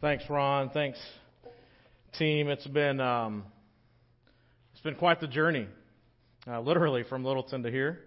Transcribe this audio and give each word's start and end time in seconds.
Thanks, 0.00 0.24
Ron. 0.28 0.70
Thanks, 0.70 0.98
team. 2.18 2.48
It's 2.48 2.66
been 2.66 3.00
um, 3.00 3.44
it's 4.72 4.82
been 4.82 4.96
quite 4.96 5.20
the 5.20 5.28
journey, 5.28 5.66
uh, 6.46 6.60
literally 6.60 7.04
from 7.04 7.24
Littleton 7.24 7.62
to 7.62 7.70
here, 7.70 8.00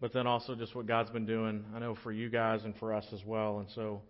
but 0.00 0.12
then 0.12 0.26
also 0.26 0.54
just 0.54 0.76
what 0.76 0.86
God's 0.86 1.10
been 1.10 1.26
doing. 1.26 1.64
I 1.74 1.80
know 1.80 1.96
for 2.04 2.12
you 2.12 2.28
guys 2.28 2.60
and 2.64 2.76
for 2.76 2.94
us 2.94 3.04
as 3.12 3.20
well, 3.26 3.58
and 3.58 3.68
so 3.74 4.02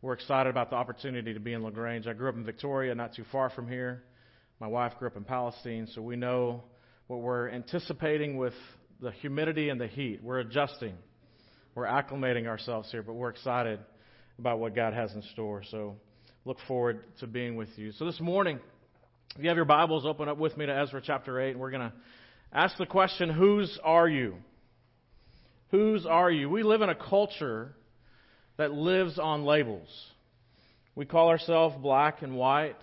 we're 0.00 0.14
excited 0.14 0.48
about 0.48 0.70
the 0.70 0.76
opportunity 0.76 1.34
to 1.34 1.40
be 1.40 1.52
in 1.52 1.62
La 1.62 1.70
Grange. 1.70 2.06
I 2.06 2.14
grew 2.14 2.30
up 2.30 2.36
in 2.36 2.44
Victoria, 2.44 2.94
not 2.94 3.14
too 3.14 3.24
far 3.30 3.50
from 3.50 3.68
here. 3.68 4.04
My 4.58 4.68
wife 4.68 4.92
grew 4.98 5.08
up 5.08 5.16
in 5.16 5.24
Palestine, 5.24 5.86
so 5.94 6.00
we 6.00 6.16
know 6.16 6.62
what 7.08 7.20
we're 7.20 7.50
anticipating 7.50 8.38
with 8.38 8.54
the 9.00 9.10
humidity 9.10 9.68
and 9.68 9.78
the 9.78 9.88
heat. 9.88 10.20
We're 10.22 10.38
adjusting, 10.38 10.94
we're 11.74 11.86
acclimating 11.86 12.46
ourselves 12.46 12.90
here, 12.90 13.02
but 13.02 13.14
we're 13.14 13.30
excited 13.30 13.80
about 14.38 14.60
what 14.60 14.74
God 14.74 14.94
has 14.94 15.12
in 15.12 15.22
store. 15.32 15.62
So 15.70 15.96
look 16.48 16.56
forward 16.66 17.04
to 17.20 17.26
being 17.26 17.56
with 17.56 17.68
you. 17.76 17.92
So 17.92 18.06
this 18.06 18.18
morning, 18.20 18.58
if 19.36 19.42
you 19.42 19.48
have 19.48 19.56
your 19.56 19.66
Bibles, 19.66 20.06
open 20.06 20.30
up 20.30 20.38
with 20.38 20.56
me 20.56 20.64
to 20.64 20.74
Ezra 20.74 21.02
chapter 21.04 21.38
8, 21.38 21.50
and 21.50 21.60
we're 21.60 21.70
going 21.70 21.90
to 21.90 21.92
ask 22.50 22.74
the 22.78 22.86
question 22.86 23.28
Whose 23.28 23.78
are 23.84 24.08
you? 24.08 24.36
Whose 25.72 26.06
are 26.06 26.30
you? 26.30 26.48
We 26.48 26.62
live 26.62 26.80
in 26.80 26.88
a 26.88 26.94
culture 26.94 27.74
that 28.56 28.72
lives 28.72 29.18
on 29.18 29.44
labels. 29.44 29.90
We 30.94 31.04
call 31.04 31.28
ourselves 31.28 31.76
black 31.82 32.22
and 32.22 32.34
white, 32.34 32.80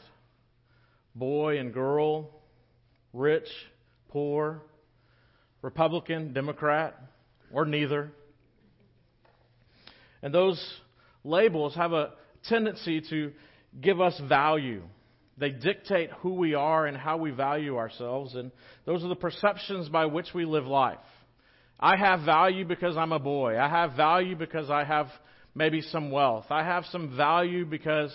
boy 1.16 1.58
and 1.58 1.74
girl, 1.74 2.30
rich, 3.14 3.48
poor, 4.10 4.62
Republican, 5.64 6.34
Democrat, 6.34 7.02
or 7.52 7.66
neither. 7.66 8.12
And 10.22 10.32
those 10.32 10.64
labels 11.24 11.74
have 11.74 11.94
a 11.94 12.12
tendency 12.48 13.02
to 13.10 13.32
give 13.82 14.02
us 14.02 14.20
value. 14.28 14.84
They 15.38 15.50
dictate 15.50 16.12
who 16.20 16.34
we 16.34 16.54
are 16.54 16.86
and 16.86 16.96
how 16.96 17.18
we 17.18 17.32
value 17.32 17.78
ourselves, 17.78 18.36
and 18.36 18.52
those 18.86 19.04
are 19.04 19.10
the 19.10 19.16
perceptions 19.16 19.90
by 19.90 20.06
which 20.06 20.28
we 20.34 20.46
live 20.46 20.66
life. 20.66 20.98
I 21.80 21.98
have 21.98 22.22
value 22.22 22.64
because 22.66 22.96
I'm 22.96 23.12
a 23.12 23.20
boy. 23.20 23.60
I 23.60 23.68
have 23.68 23.94
value 23.94 24.36
because 24.36 24.70
I 24.70 24.86
have 24.86 25.08
maybe 25.54 25.82
some 25.82 26.10
wealth. 26.10 26.46
I 26.50 26.64
have 26.64 26.86
some 26.92 27.18
value 27.18 27.66
because 27.66 28.12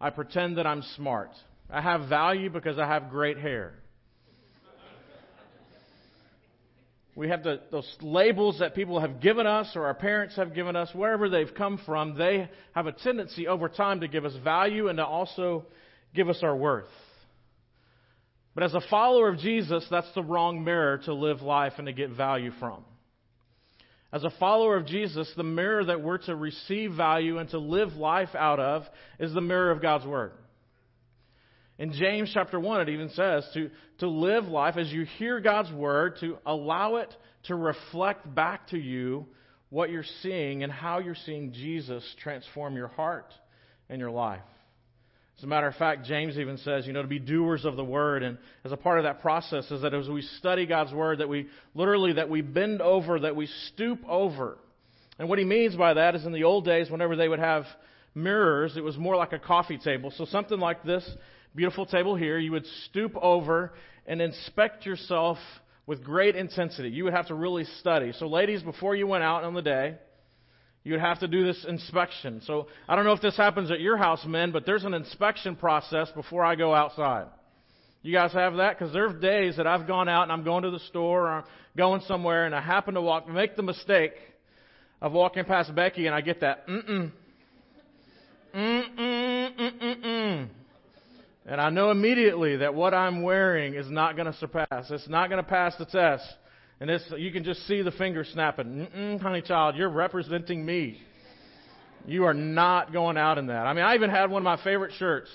I 0.00 0.10
pretend 0.10 0.56
that 0.56 0.66
I'm 0.66 0.82
smart. 0.96 1.30
I 1.70 1.82
have 1.82 2.08
value 2.08 2.48
because 2.48 2.78
I 2.78 2.86
have 2.86 3.10
great 3.10 3.38
hair. 3.38 3.74
We 7.14 7.28
have 7.28 7.42
the, 7.42 7.60
those 7.70 7.96
labels 8.00 8.60
that 8.60 8.74
people 8.74 9.00
have 9.00 9.20
given 9.20 9.46
us 9.46 9.72
or 9.76 9.84
our 9.84 9.94
parents 9.94 10.36
have 10.36 10.54
given 10.54 10.76
us, 10.76 10.88
wherever 10.94 11.28
they've 11.28 11.54
come 11.54 11.78
from, 11.84 12.16
they 12.16 12.48
have 12.74 12.86
a 12.86 12.92
tendency 12.92 13.46
over 13.46 13.68
time 13.68 14.00
to 14.00 14.08
give 14.08 14.24
us 14.24 14.34
value 14.42 14.88
and 14.88 14.96
to 14.96 15.04
also 15.04 15.66
give 16.14 16.30
us 16.30 16.40
our 16.42 16.56
worth. 16.56 16.88
But 18.54 18.64
as 18.64 18.74
a 18.74 18.80
follower 18.88 19.28
of 19.28 19.38
Jesus, 19.38 19.86
that's 19.90 20.12
the 20.14 20.22
wrong 20.22 20.64
mirror 20.64 20.98
to 21.04 21.14
live 21.14 21.42
life 21.42 21.74
and 21.78 21.86
to 21.86 21.92
get 21.92 22.10
value 22.10 22.50
from. 22.58 22.84
As 24.12 24.24
a 24.24 24.30
follower 24.38 24.76
of 24.76 24.86
Jesus, 24.86 25.30
the 25.36 25.42
mirror 25.42 25.84
that 25.86 26.02
we're 26.02 26.18
to 26.18 26.36
receive 26.36 26.92
value 26.92 27.38
and 27.38 27.48
to 27.50 27.58
live 27.58 27.94
life 27.94 28.34
out 28.34 28.60
of 28.60 28.84
is 29.18 29.32
the 29.32 29.40
mirror 29.40 29.70
of 29.70 29.80
God's 29.80 30.06
Word. 30.06 30.32
In 31.82 31.92
James 31.94 32.30
chapter 32.32 32.60
1, 32.60 32.82
it 32.82 32.90
even 32.90 33.08
says 33.08 33.44
to, 33.54 33.68
to 33.98 34.06
live 34.06 34.44
life 34.44 34.76
as 34.76 34.92
you 34.92 35.04
hear 35.18 35.40
God's 35.40 35.72
word, 35.72 36.16
to 36.20 36.38
allow 36.46 36.94
it 36.94 37.12
to 37.46 37.56
reflect 37.56 38.32
back 38.32 38.68
to 38.68 38.78
you 38.78 39.26
what 39.68 39.90
you're 39.90 40.04
seeing 40.22 40.62
and 40.62 40.70
how 40.70 41.00
you're 41.00 41.16
seeing 41.26 41.52
Jesus 41.52 42.04
transform 42.22 42.76
your 42.76 42.86
heart 42.86 43.34
and 43.88 43.98
your 43.98 44.12
life. 44.12 44.44
As 45.38 45.42
a 45.42 45.48
matter 45.48 45.66
of 45.66 45.74
fact, 45.74 46.04
James 46.04 46.38
even 46.38 46.56
says, 46.58 46.86
you 46.86 46.92
know, 46.92 47.02
to 47.02 47.08
be 47.08 47.18
doers 47.18 47.64
of 47.64 47.74
the 47.74 47.82
word. 47.82 48.22
And 48.22 48.38
as 48.64 48.70
a 48.70 48.76
part 48.76 48.98
of 48.98 49.02
that 49.02 49.20
process 49.20 49.68
is 49.72 49.82
that 49.82 49.92
as 49.92 50.08
we 50.08 50.22
study 50.38 50.66
God's 50.66 50.92
word, 50.92 51.18
that 51.18 51.28
we 51.28 51.48
literally, 51.74 52.12
that 52.12 52.30
we 52.30 52.42
bend 52.42 52.80
over, 52.80 53.18
that 53.18 53.34
we 53.34 53.48
stoop 53.74 53.98
over. 54.08 54.56
And 55.18 55.28
what 55.28 55.40
he 55.40 55.44
means 55.44 55.74
by 55.74 55.94
that 55.94 56.14
is 56.14 56.24
in 56.24 56.32
the 56.32 56.44
old 56.44 56.64
days, 56.64 56.92
whenever 56.92 57.16
they 57.16 57.26
would 57.26 57.40
have 57.40 57.64
mirrors, 58.14 58.76
it 58.76 58.84
was 58.84 58.96
more 58.96 59.16
like 59.16 59.32
a 59.32 59.38
coffee 59.40 59.78
table. 59.78 60.12
So 60.16 60.26
something 60.26 60.60
like 60.60 60.84
this 60.84 61.04
beautiful 61.54 61.86
table 61.86 62.16
here, 62.16 62.38
you 62.38 62.52
would 62.52 62.66
stoop 62.84 63.16
over 63.16 63.72
and 64.06 64.20
inspect 64.20 64.86
yourself 64.86 65.38
with 65.86 66.02
great 66.02 66.36
intensity. 66.36 66.88
You 66.88 67.04
would 67.04 67.14
have 67.14 67.28
to 67.28 67.34
really 67.34 67.64
study. 67.80 68.12
So, 68.18 68.26
ladies, 68.26 68.62
before 68.62 68.94
you 68.94 69.06
went 69.06 69.24
out 69.24 69.44
on 69.44 69.54
the 69.54 69.62
day, 69.62 69.96
you 70.84 70.92
would 70.92 71.00
have 71.00 71.20
to 71.20 71.28
do 71.28 71.44
this 71.44 71.64
inspection. 71.68 72.40
So, 72.44 72.68
I 72.88 72.96
don't 72.96 73.04
know 73.04 73.12
if 73.12 73.20
this 73.20 73.36
happens 73.36 73.70
at 73.70 73.80
your 73.80 73.96
house, 73.96 74.24
men, 74.26 74.52
but 74.52 74.66
there's 74.66 74.84
an 74.84 74.94
inspection 74.94 75.56
process 75.56 76.10
before 76.14 76.44
I 76.44 76.54
go 76.54 76.74
outside. 76.74 77.26
You 78.02 78.12
guys 78.12 78.32
have 78.32 78.56
that? 78.56 78.78
Because 78.78 78.92
there's 78.92 79.20
days 79.20 79.56
that 79.58 79.66
I've 79.66 79.86
gone 79.86 80.08
out 80.08 80.24
and 80.24 80.32
I'm 80.32 80.42
going 80.42 80.64
to 80.64 80.70
the 80.70 80.80
store 80.80 81.22
or 81.22 81.30
I'm 81.30 81.44
going 81.76 82.02
somewhere 82.08 82.46
and 82.46 82.54
I 82.54 82.60
happen 82.60 82.94
to 82.94 83.00
walk, 83.00 83.28
make 83.28 83.54
the 83.54 83.62
mistake 83.62 84.12
of 85.00 85.12
walking 85.12 85.44
past 85.44 85.72
Becky 85.74 86.06
and 86.06 86.14
I 86.14 86.20
get 86.20 86.40
that, 86.40 86.66
mm-mm, 86.66 87.12
mm-mm, 88.54 89.56
mm-mm, 89.56 90.04
and 91.46 91.60
I 91.60 91.70
know 91.70 91.90
immediately 91.90 92.58
that 92.58 92.74
what 92.74 92.94
I'm 92.94 93.22
wearing 93.22 93.74
is 93.74 93.90
not 93.90 94.16
going 94.16 94.30
to 94.30 94.38
surpass. 94.38 94.90
It's 94.90 95.08
not 95.08 95.28
going 95.28 95.42
to 95.42 95.48
pass 95.48 95.74
the 95.76 95.86
test. 95.86 96.24
And 96.80 96.90
it's, 96.90 97.04
you 97.16 97.32
can 97.32 97.44
just 97.44 97.66
see 97.66 97.82
the 97.82 97.90
finger 97.92 98.24
snapping. 98.24 98.88
Mm-mm, 98.92 99.20
honey 99.20 99.42
child, 99.42 99.76
you're 99.76 99.88
representing 99.88 100.64
me. 100.64 101.00
You 102.06 102.24
are 102.24 102.34
not 102.34 102.92
going 102.92 103.16
out 103.16 103.38
in 103.38 103.46
that. 103.48 103.66
I 103.66 103.72
mean, 103.72 103.84
I 103.84 103.94
even 103.94 104.10
had 104.10 104.30
one 104.30 104.42
of 104.42 104.44
my 104.44 104.62
favorite 104.64 104.92
shirts. 104.98 105.30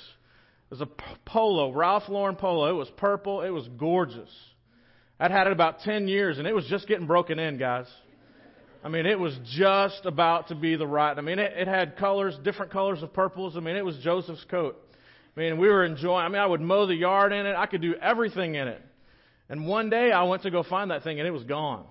It 0.69 0.79
was 0.79 0.81
a 0.81 0.89
polo, 1.25 1.71
Ralph 1.71 2.09
Lauren 2.09 2.35
polo. 2.35 2.69
It 2.69 2.73
was 2.73 2.89
purple. 2.97 3.41
It 3.41 3.49
was 3.49 3.67
gorgeous. 3.77 4.29
I'd 5.19 5.31
had 5.31 5.47
it 5.47 5.53
about 5.53 5.79
10 5.79 6.07
years 6.07 6.37
and 6.37 6.47
it 6.47 6.53
was 6.53 6.65
just 6.67 6.87
getting 6.87 7.07
broken 7.07 7.39
in, 7.39 7.57
guys. 7.57 7.87
I 8.83 8.89
mean, 8.89 9.05
it 9.05 9.19
was 9.19 9.37
just 9.55 10.05
about 10.05 10.49
to 10.49 10.55
be 10.55 10.75
the 10.75 10.87
right. 10.87 11.17
I 11.17 11.21
mean, 11.21 11.39
it, 11.39 11.53
it 11.57 11.67
had 11.67 11.97
colors, 11.97 12.37
different 12.43 12.71
colors 12.71 13.01
of 13.01 13.13
purples. 13.13 13.57
I 13.57 13.59
mean, 13.59 13.75
it 13.75 13.83
was 13.83 13.97
Joseph's 13.97 14.45
coat. 14.49 14.77
I 15.37 15.39
mean, 15.39 15.59
we 15.59 15.67
were 15.67 15.85
enjoying, 15.85 16.25
I 16.25 16.29
mean, 16.29 16.41
I 16.41 16.47
would 16.47 16.61
mow 16.61 16.87
the 16.87 16.95
yard 16.95 17.31
in 17.31 17.45
it. 17.45 17.55
I 17.55 17.67
could 17.67 17.81
do 17.81 17.93
everything 17.93 18.55
in 18.55 18.67
it. 18.67 18.81
And 19.49 19.67
one 19.67 19.91
day 19.91 20.11
I 20.11 20.23
went 20.23 20.41
to 20.43 20.51
go 20.51 20.63
find 20.63 20.89
that 20.89 21.03
thing 21.03 21.19
and 21.19 21.27
it 21.27 21.31
was 21.31 21.43
gone. 21.43 21.85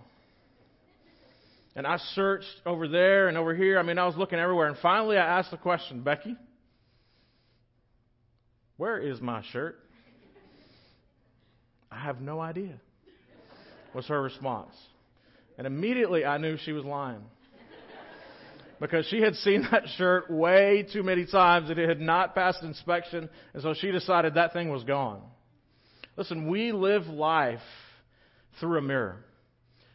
And 1.76 1.86
I 1.86 1.98
searched 1.98 2.60
over 2.64 2.88
there 2.88 3.28
and 3.28 3.38
over 3.38 3.54
here. 3.54 3.78
I 3.78 3.82
mean, 3.82 3.98
I 3.98 4.06
was 4.06 4.16
looking 4.16 4.40
everywhere. 4.40 4.66
And 4.66 4.76
finally 4.78 5.16
I 5.16 5.38
asked 5.38 5.52
the 5.52 5.58
question, 5.58 6.02
Becky, 6.02 6.34
where 8.78 8.98
is 8.98 9.20
my 9.20 9.44
shirt? 9.52 9.78
I 11.88 12.00
have 12.00 12.20
no 12.20 12.40
idea, 12.40 12.80
was 13.94 14.06
her 14.08 14.20
response. 14.20 14.74
And 15.56 15.68
immediately 15.68 16.24
I 16.24 16.38
knew 16.38 16.56
she 16.56 16.72
was 16.72 16.84
lying 16.84 17.22
because 18.80 19.06
she 19.06 19.20
had 19.20 19.34
seen 19.36 19.66
that 19.70 19.84
shirt 19.96 20.30
way 20.30 20.86
too 20.92 21.02
many 21.02 21.26
times 21.26 21.70
and 21.70 21.78
it 21.78 21.88
had 21.88 22.00
not 22.00 22.34
passed 22.34 22.62
inspection, 22.62 23.28
and 23.54 23.62
so 23.62 23.74
she 23.74 23.90
decided 23.90 24.34
that 24.34 24.52
thing 24.52 24.70
was 24.70 24.84
gone. 24.84 25.22
Listen, 26.16 26.48
we 26.48 26.72
live 26.72 27.06
life 27.06 27.60
through 28.60 28.78
a 28.78 28.82
mirror. 28.82 29.24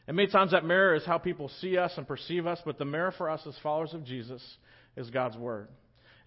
And 0.08 0.18
many 0.18 0.30
times 0.30 0.52
that 0.52 0.66
mirror 0.66 0.96
is 0.96 1.06
how 1.06 1.18
people 1.18 1.50
see 1.62 1.78
us 1.78 1.94
and 1.98 2.08
perceive 2.08 2.46
us, 2.48 2.60
but 2.66 2.78
the 2.78 2.86
mirror 2.86 3.14
for 3.18 3.30
us 3.30 3.42
as 3.48 3.56
followers 3.64 3.94
of 3.94 4.04
Jesus 4.04 4.42
is 4.98 5.10
God's 5.10 5.38
Word. 5.38 5.68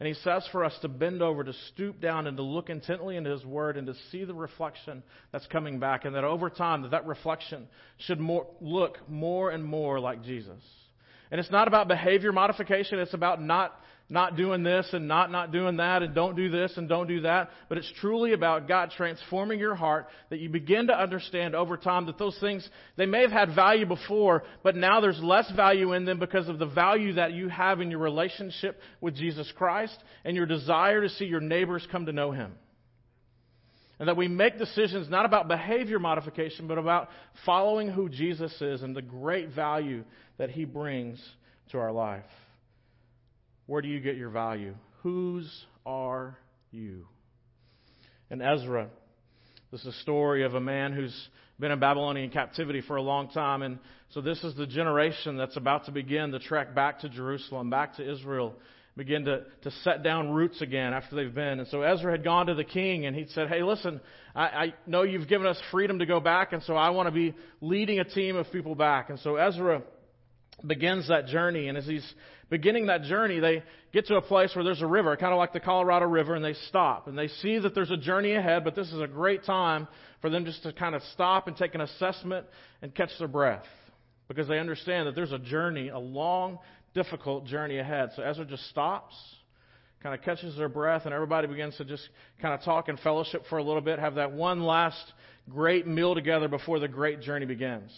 And 0.01 0.09
He 0.09 0.15
says 0.15 0.49
for 0.51 0.65
us 0.65 0.77
to 0.83 0.89
bend 0.89 1.23
over, 1.23 1.45
to 1.45 1.53
stoop 1.73 2.01
down, 2.01 2.27
and 2.27 2.37
to 2.37 2.43
look 2.43 2.71
intently 2.71 3.17
into 3.17 3.31
His 3.31 3.45
Word 3.45 3.77
and 3.77 3.87
to 3.87 3.95
see 4.11 4.25
the 4.25 4.35
reflection 4.35 5.03
that's 5.33 5.47
coming 5.47 5.79
back, 5.79 6.05
and 6.05 6.15
that 6.15 6.25
over 6.25 6.51
time 6.51 6.83
that, 6.83 6.93
that 6.93 7.07
reflection 7.07 7.69
should 7.99 8.19
more, 8.19 8.47
look 8.61 8.99
more 9.09 9.51
and 9.51 9.65
more 9.65 10.01
like 10.01 10.23
Jesus. 10.25 10.63
And 11.31 11.41
it's 11.41 11.51
not 11.51 11.69
about 11.69 11.89
behavior 11.89 12.33
modification. 12.33 12.99
It's 12.99 13.15
about 13.15 13.43
not, 13.43 13.81
not 14.09 14.37
doing 14.37 14.63
this 14.63 14.87
and 14.93 15.09
not, 15.09 15.31
not 15.31 15.53
doing 15.53 15.79
that 15.79 16.03
and 16.03 16.15
don't 16.15 16.37
do 16.37 16.51
this 16.51 16.77
and 16.77 16.89
don't 16.89 17.07
do 17.07 17.23
that. 17.23 17.51
But 17.69 17.79
it's 17.79 17.91
truly 18.01 18.33
about 18.33 18.69
God 18.69 18.93
transforming 18.97 19.59
your 19.59 19.75
heart 19.75 20.07
that 20.31 20.39
you 20.39 20.49
begin 20.49 20.89
to 20.89 20.99
understand 20.99 21.55
over 21.55 21.77
time 21.77 22.07
that 22.07 22.19
those 22.19 22.39
things, 22.41 22.69
they 22.97 23.07
may 23.07 23.23
have 23.23 23.33
had 23.33 23.55
value 23.55 23.87
before, 23.87 24.45
but 24.63 24.77
now 24.77 25.01
there's 25.01 25.21
less 25.23 25.51
value 25.53 25.93
in 25.93 26.05
them 26.05 26.19
because 26.19 26.49
of 26.49 26.59
the 26.59 26.67
value 26.67 27.15
that 27.15 27.33
you 27.33 27.49
have 27.49 27.81
in 27.81 27.91
your 27.91 28.01
relationship 28.01 28.81
with 29.01 29.17
Jesus 29.17 29.51
Christ 29.57 29.97
and 30.25 30.37
your 30.37 30.47
desire 30.47 31.01
to 31.01 31.09
see 31.09 31.25
your 31.25 31.41
neighbors 31.41 31.87
come 31.91 32.07
to 32.07 32.13
know 32.13 32.33
Him. 32.33 32.53
And 33.99 34.09
that 34.09 34.17
we 34.17 34.27
make 34.27 34.59
decisions 34.59 35.09
not 35.09 35.25
about 35.25 35.47
behavior 35.47 35.99
modification, 35.99 36.67
but 36.67 36.79
about 36.79 37.09
following 37.47 37.89
who 37.89 38.09
Jesus 38.09 38.53
is 38.61 38.83
and 38.83 38.95
the 38.95 39.03
great 39.03 39.51
value 39.51 40.05
that 40.37 40.51
he 40.51 40.65
brings 40.65 41.23
to 41.71 41.79
our 41.79 41.93
life. 41.93 42.25
Where 43.67 43.83
do 43.83 43.89
you 43.89 44.01
get 44.01 44.17
your 44.17 44.31
value? 44.31 44.75
Whose 45.03 45.49
are 45.87 46.37
you? 46.71 47.07
And 48.31 48.43
Ezra, 48.43 48.89
this 49.71 49.81
is 49.81 49.87
a 49.87 50.01
story 50.01 50.45
of 50.45 50.55
a 50.55 50.61
man 50.61 50.93
who's 50.93 51.29
been 51.59 51.71
in 51.71 51.79
Babylonian 51.79 52.31
captivity 52.31 52.81
for 52.81 52.97
a 52.97 53.03
long 53.03 53.29
time. 53.29 53.63
And 53.63 53.79
so 54.11 54.21
this 54.21 54.43
is 54.43 54.57
the 54.57 54.67
generation 54.67 55.37
that's 55.37 55.57
about 55.57 55.87
to 55.87 55.93
begin 55.93 56.31
the 56.31 56.39
trek 56.41 56.75
back 56.75 57.01
to 57.01 57.09
Jerusalem, 57.09 57.71
back 57.71 57.97
to 57.97 58.13
Israel. 58.13 58.55
Begin 58.97 59.25
to, 59.25 59.43
to 59.63 59.71
set 59.83 60.03
down 60.03 60.31
roots 60.31 60.61
again 60.61 60.93
after 60.93 61.17
they've 61.17 61.35
been. 61.35 61.59
And 61.59 61.69
so 61.69 61.83
Ezra 61.83 62.13
had 62.13 62.23
gone 62.23 62.47
to 62.47 62.55
the 62.55 62.65
king 62.65 63.07
and 63.07 63.17
he 63.17 63.27
said, 63.29 63.49
Hey, 63.49 63.63
listen, 63.63 64.01
I, 64.35 64.43
I 64.43 64.75
know 64.87 65.03
you've 65.03 65.29
given 65.29 65.47
us 65.47 65.61
freedom 65.71 65.99
to 65.99 66.07
go 66.07 66.21
back, 66.21 66.53
and 66.53 66.63
so 66.63 66.75
I 66.75 66.91
want 66.91 67.09
to 67.09 67.13
be 67.13 67.35
leading 67.61 67.99
a 67.99 68.05
team 68.05 68.37
of 68.37 68.51
people 68.53 68.75
back. 68.75 69.11
And 69.11 69.19
so 69.21 69.37
Ezra 69.37 69.83
begins 70.65 71.09
that 71.09 71.27
journey, 71.27 71.69
and 71.69 71.77
as 71.77 71.87
he's 71.87 72.15
beginning 72.51 72.87
that 72.87 73.03
journey, 73.03 73.41
they 73.41 73.63
get 73.93 74.07
to 74.07 74.17
a 74.17 74.23
place 74.23 74.55
where 74.55 74.65
there's 74.65 74.83
a 74.83 74.87
river, 74.87 75.17
kind 75.17 75.33
of 75.33 75.39
like 75.39 75.53
the 75.53 75.61
Colorado 75.61 76.07
River, 76.07 76.35
and 76.35 76.45
they 76.45 76.55
stop. 76.69 77.09
And 77.09 77.19
they 77.19 77.29
see 77.29 77.59
that 77.59 77.75
there's 77.75 77.91
a 77.91 77.97
journey 77.97 78.35
ahead, 78.35 78.65
but 78.65 78.75
this 78.75 78.89
is 78.93 79.01
a 79.01 79.07
great 79.07 79.45
time 79.45 79.89
for 80.21 80.31
them 80.31 80.45
just 80.45 80.63
to 80.63 80.73
kind 80.73 80.95
of 80.95 81.03
stop 81.13 81.49
and 81.49 81.57
take 81.57 81.75
an 81.75 81.81
assessment 81.81 82.47
and 82.83 82.95
catch 82.95 83.11
their 83.19 83.29
breath. 83.29 83.65
Because 84.29 84.49
they 84.49 84.59
understand 84.59 85.07
that 85.07 85.15
there's 85.15 85.33
a 85.33 85.39
journey, 85.39 85.89
a 85.89 85.99
long, 85.99 86.59
difficult 86.95 87.45
journey 87.47 87.79
ahead. 87.79 88.11
So 88.17 88.23
Ezra 88.23 88.45
just 88.45 88.69
stops, 88.71 89.15
kind 90.03 90.15
of 90.15 90.23
catches 90.23 90.57
their 90.57 90.69
breath, 90.69 91.03
and 91.05 91.13
everybody 91.15 91.47
begins 91.47 91.77
to 91.77 91.85
just 91.85 92.09
kind 92.41 92.55
of 92.55 92.63
talk 92.63 92.89
and 92.89 92.99
fellowship 93.01 93.45
for 93.49 93.59
a 93.59 93.63
little 93.63 93.83
bit, 93.83 93.99
have 93.99 94.15
that 94.15 94.33
one 94.33 94.63
last 94.63 95.13
great 95.51 95.87
meal 95.87 96.15
together 96.15 96.49
before 96.49 96.79
the 96.79 96.89
great 96.89 97.21
journey 97.21 97.47
begins. 97.47 97.91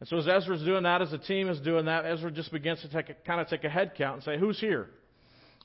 And 0.00 0.08
so 0.08 0.18
as 0.18 0.26
Ezra's 0.26 0.62
doing 0.62 0.82
that, 0.82 1.02
as 1.02 1.10
the 1.10 1.18
team 1.18 1.48
is 1.48 1.60
doing 1.60 1.86
that, 1.86 2.04
Ezra 2.04 2.30
just 2.30 2.50
begins 2.50 2.80
to 2.82 2.88
take 2.88 3.10
a, 3.10 3.14
kind 3.26 3.40
of 3.40 3.48
take 3.48 3.64
a 3.64 3.68
head 3.68 3.92
count 3.96 4.16
and 4.16 4.22
say, 4.24 4.38
who's 4.38 4.58
here? 4.58 4.88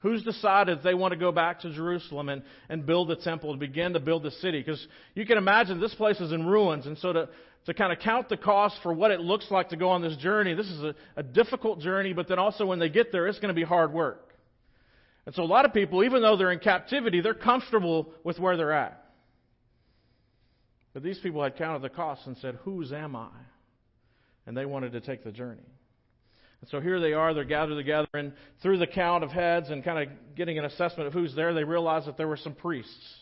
Who's 0.02 0.24
decided 0.24 0.82
they 0.82 0.94
want 0.94 1.12
to 1.12 1.20
go 1.20 1.32
back 1.32 1.60
to 1.62 1.74
Jerusalem 1.74 2.30
and, 2.30 2.44
and 2.70 2.86
build 2.86 3.10
the 3.10 3.18
temple 3.18 3.52
and 3.52 3.60
begin 3.60 3.94
to 3.94 4.00
build 4.00 4.24
the 4.24 4.32
city? 4.32 4.60
Because 4.60 4.86
you 5.14 5.26
can 5.26 5.38
imagine 5.38 5.82
this 5.82 5.96
place 5.96 6.22
is 6.22 6.32
in 6.32 6.46
ruins. 6.46 6.86
And 6.86 6.98
so 7.00 7.12
to, 7.12 7.30
to 7.66 7.74
kind 7.74 7.92
of 7.92 8.00
count 8.00 8.30
the 8.30 8.38
cost 8.38 8.78
for 8.82 8.94
what 8.94 9.12
it 9.12 9.20
looks 9.20 9.52
like 9.52 9.70
to 9.70 9.78
go 9.78 9.90
on 9.90 10.02
this 10.02 10.16
journey, 10.18 10.54
this 10.54 10.68
is 10.68 10.84
a, 10.84 10.96
a 11.18 11.24
difficult 11.24 11.80
journey, 11.80 12.14
but 12.14 12.28
then 12.28 12.40
also 12.40 12.66
when 12.66 12.80
they 12.80 12.90
get 12.90 13.12
there, 13.12 13.28
it's 13.28 13.40
going 13.40 13.54
to 13.54 13.60
be 13.60 13.64
hard 13.64 13.94
work. 13.94 14.34
And 15.26 15.36
so 15.36 15.44
a 15.44 15.46
lot 15.46 15.66
of 15.66 15.74
people, 15.74 16.04
even 16.04 16.22
though 16.22 16.38
they're 16.38 16.52
in 16.52 16.60
captivity, 16.60 17.22
they're 17.22 17.34
comfortable 17.34 18.12
with 18.24 18.40
where 18.40 18.58
they're 18.58 18.74
at. 18.74 19.06
But 20.94 21.04
these 21.04 21.20
people 21.20 21.44
had 21.44 21.56
counted 21.56 21.82
the 21.82 21.90
cost 21.90 22.26
and 22.26 22.36
said, 22.38 22.58
Whose 22.64 22.92
am 22.92 23.16
I? 23.16 23.30
And 24.48 24.58
they 24.58 24.66
wanted 24.66 24.94
to 24.94 25.02
take 25.02 25.24
the 25.24 25.32
journey. 25.32 25.62
And 26.62 26.70
so 26.70 26.80
here 26.80 27.00
they 27.00 27.14
are, 27.14 27.34
they're 27.34 27.44
gathered 27.44 27.76
together, 27.76 28.08
and 28.14 28.34
through 28.62 28.80
the 28.80 28.88
count 28.88 29.24
of 29.24 29.32
heads 29.32 29.70
and 29.70 29.84
kind 29.84 30.10
of 30.10 30.36
getting 30.36 30.58
an 30.58 30.66
assessment 30.66 31.08
of 31.08 31.14
who's 31.14 31.36
there, 31.36 31.54
they 31.54 31.64
realized 31.64 32.08
that 32.08 32.18
there 32.18 32.28
were 32.28 32.38
some 32.38 32.54
priests. 32.54 33.19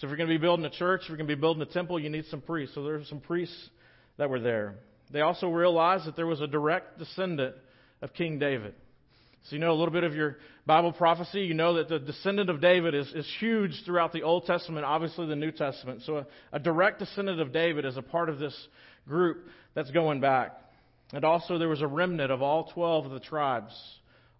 So 0.00 0.06
if 0.06 0.08
you're 0.08 0.16
going 0.16 0.30
to 0.30 0.34
be 0.34 0.40
building 0.40 0.64
a 0.64 0.70
church, 0.70 1.02
if 1.02 1.08
you're 1.10 1.18
going 1.18 1.28
to 1.28 1.36
be 1.36 1.40
building 1.40 1.62
a 1.62 1.66
temple, 1.66 2.00
you 2.00 2.08
need 2.08 2.24
some 2.30 2.40
priests. 2.40 2.74
So 2.74 2.82
there 2.82 2.94
were 2.94 3.04
some 3.04 3.20
priests 3.20 3.68
that 4.16 4.30
were 4.30 4.40
there. 4.40 4.76
They 5.12 5.20
also 5.20 5.48
realized 5.48 6.06
that 6.06 6.16
there 6.16 6.26
was 6.26 6.40
a 6.40 6.46
direct 6.46 6.98
descendant 6.98 7.54
of 8.00 8.14
King 8.14 8.38
David. 8.38 8.72
So 9.44 9.56
you 9.56 9.60
know 9.60 9.72
a 9.72 9.74
little 9.76 9.92
bit 9.92 10.04
of 10.04 10.14
your 10.14 10.38
Bible 10.64 10.92
prophecy. 10.92 11.40
You 11.40 11.52
know 11.52 11.74
that 11.74 11.90
the 11.90 11.98
descendant 11.98 12.48
of 12.48 12.62
David 12.62 12.94
is, 12.94 13.12
is 13.12 13.30
huge 13.40 13.82
throughout 13.84 14.14
the 14.14 14.22
Old 14.22 14.46
Testament, 14.46 14.86
obviously 14.86 15.26
the 15.26 15.36
New 15.36 15.52
Testament. 15.52 16.00
So 16.06 16.18
a, 16.18 16.26
a 16.54 16.58
direct 16.58 17.00
descendant 17.00 17.38
of 17.38 17.52
David 17.52 17.84
is 17.84 17.98
a 17.98 18.02
part 18.02 18.30
of 18.30 18.38
this 18.38 18.56
group 19.06 19.48
that's 19.74 19.90
going 19.90 20.20
back. 20.20 20.56
And 21.12 21.26
also 21.26 21.58
there 21.58 21.68
was 21.68 21.82
a 21.82 21.86
remnant 21.86 22.32
of 22.32 22.40
all 22.40 22.70
12 22.72 23.04
of 23.04 23.12
the 23.12 23.20
tribes, 23.20 23.74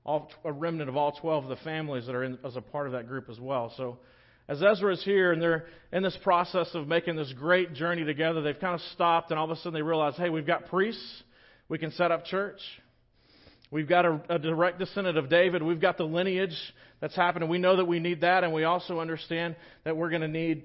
all, 0.05 0.31
a 0.43 0.53
remnant 0.53 0.89
of 0.89 0.97
all 0.97 1.13
12 1.13 1.45
of 1.45 1.51
the 1.51 1.63
families 1.65 2.07
that 2.07 2.15
are 2.15 2.25
in, 2.25 2.39
as 2.47 2.57
a 2.57 2.63
part 2.63 2.87
of 2.87 2.95
that 2.95 3.09
group 3.09 3.29
as 3.29 3.39
well. 3.39 3.75
So 3.77 3.99
as 4.51 4.61
Ezra 4.61 4.93
is 4.93 5.03
here 5.05 5.33
and 5.33 5.41
they're 5.41 5.67
in 5.93 6.03
this 6.03 6.19
process 6.25 6.69
of 6.75 6.89
making 6.89 7.15
this 7.15 7.33
great 7.39 7.73
journey 7.73 8.05
together, 8.05 8.43
they've 8.43 8.59
kind 8.59 8.75
of 8.75 8.81
stopped 8.93 9.31
and 9.31 9.39
all 9.39 9.45
of 9.45 9.51
a 9.53 9.57
sudden 9.57 9.75
they 9.75 9.83
realize, 9.83 10.15
hey, 10.17 10.29
we've 10.29 10.47
got 10.47 10.67
priests. 10.67 11.23
We 11.69 11.79
can 11.79 11.93
set 11.93 12.11
up 12.11 12.25
church. 12.25 12.59
We've 13.71 13.89
got 13.89 14.05
a, 14.05 14.21
a 14.29 14.39
direct 14.41 14.81
descendant 14.81 15.17
of 15.17 15.31
David. 15.31 15.63
We've 15.63 15.81
got 15.81 15.99
the 15.99 16.05
lineage 16.05 16.57
that's 17.01 17.15
happening. 17.15 17.49
We 17.49 17.59
know 17.59 17.77
that 17.77 17.85
we 17.85 18.01
need 18.01 18.23
that, 18.23 18.43
and 18.43 18.53
we 18.53 18.65
also 18.65 18.99
understand 18.99 19.55
that 19.85 19.97
we're 19.97 20.11
going 20.11 20.23
to 20.23 20.29
need 20.29 20.65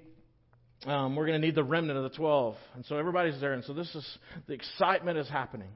um, 0.85 1.15
we're 1.15 1.25
going 1.25 1.39
to 1.39 1.45
need 1.45 1.55
the 1.55 1.63
remnant 1.63 1.97
of 1.97 2.03
the 2.03 2.17
twelve. 2.17 2.55
And 2.73 2.83
so 2.85 2.97
everybody's 2.97 3.39
there, 3.39 3.53
and 3.53 3.63
so 3.63 3.73
this 3.73 3.93
is 3.95 4.17
the 4.47 4.53
excitement 4.53 5.19
is 5.19 5.29
happening. 5.29 5.69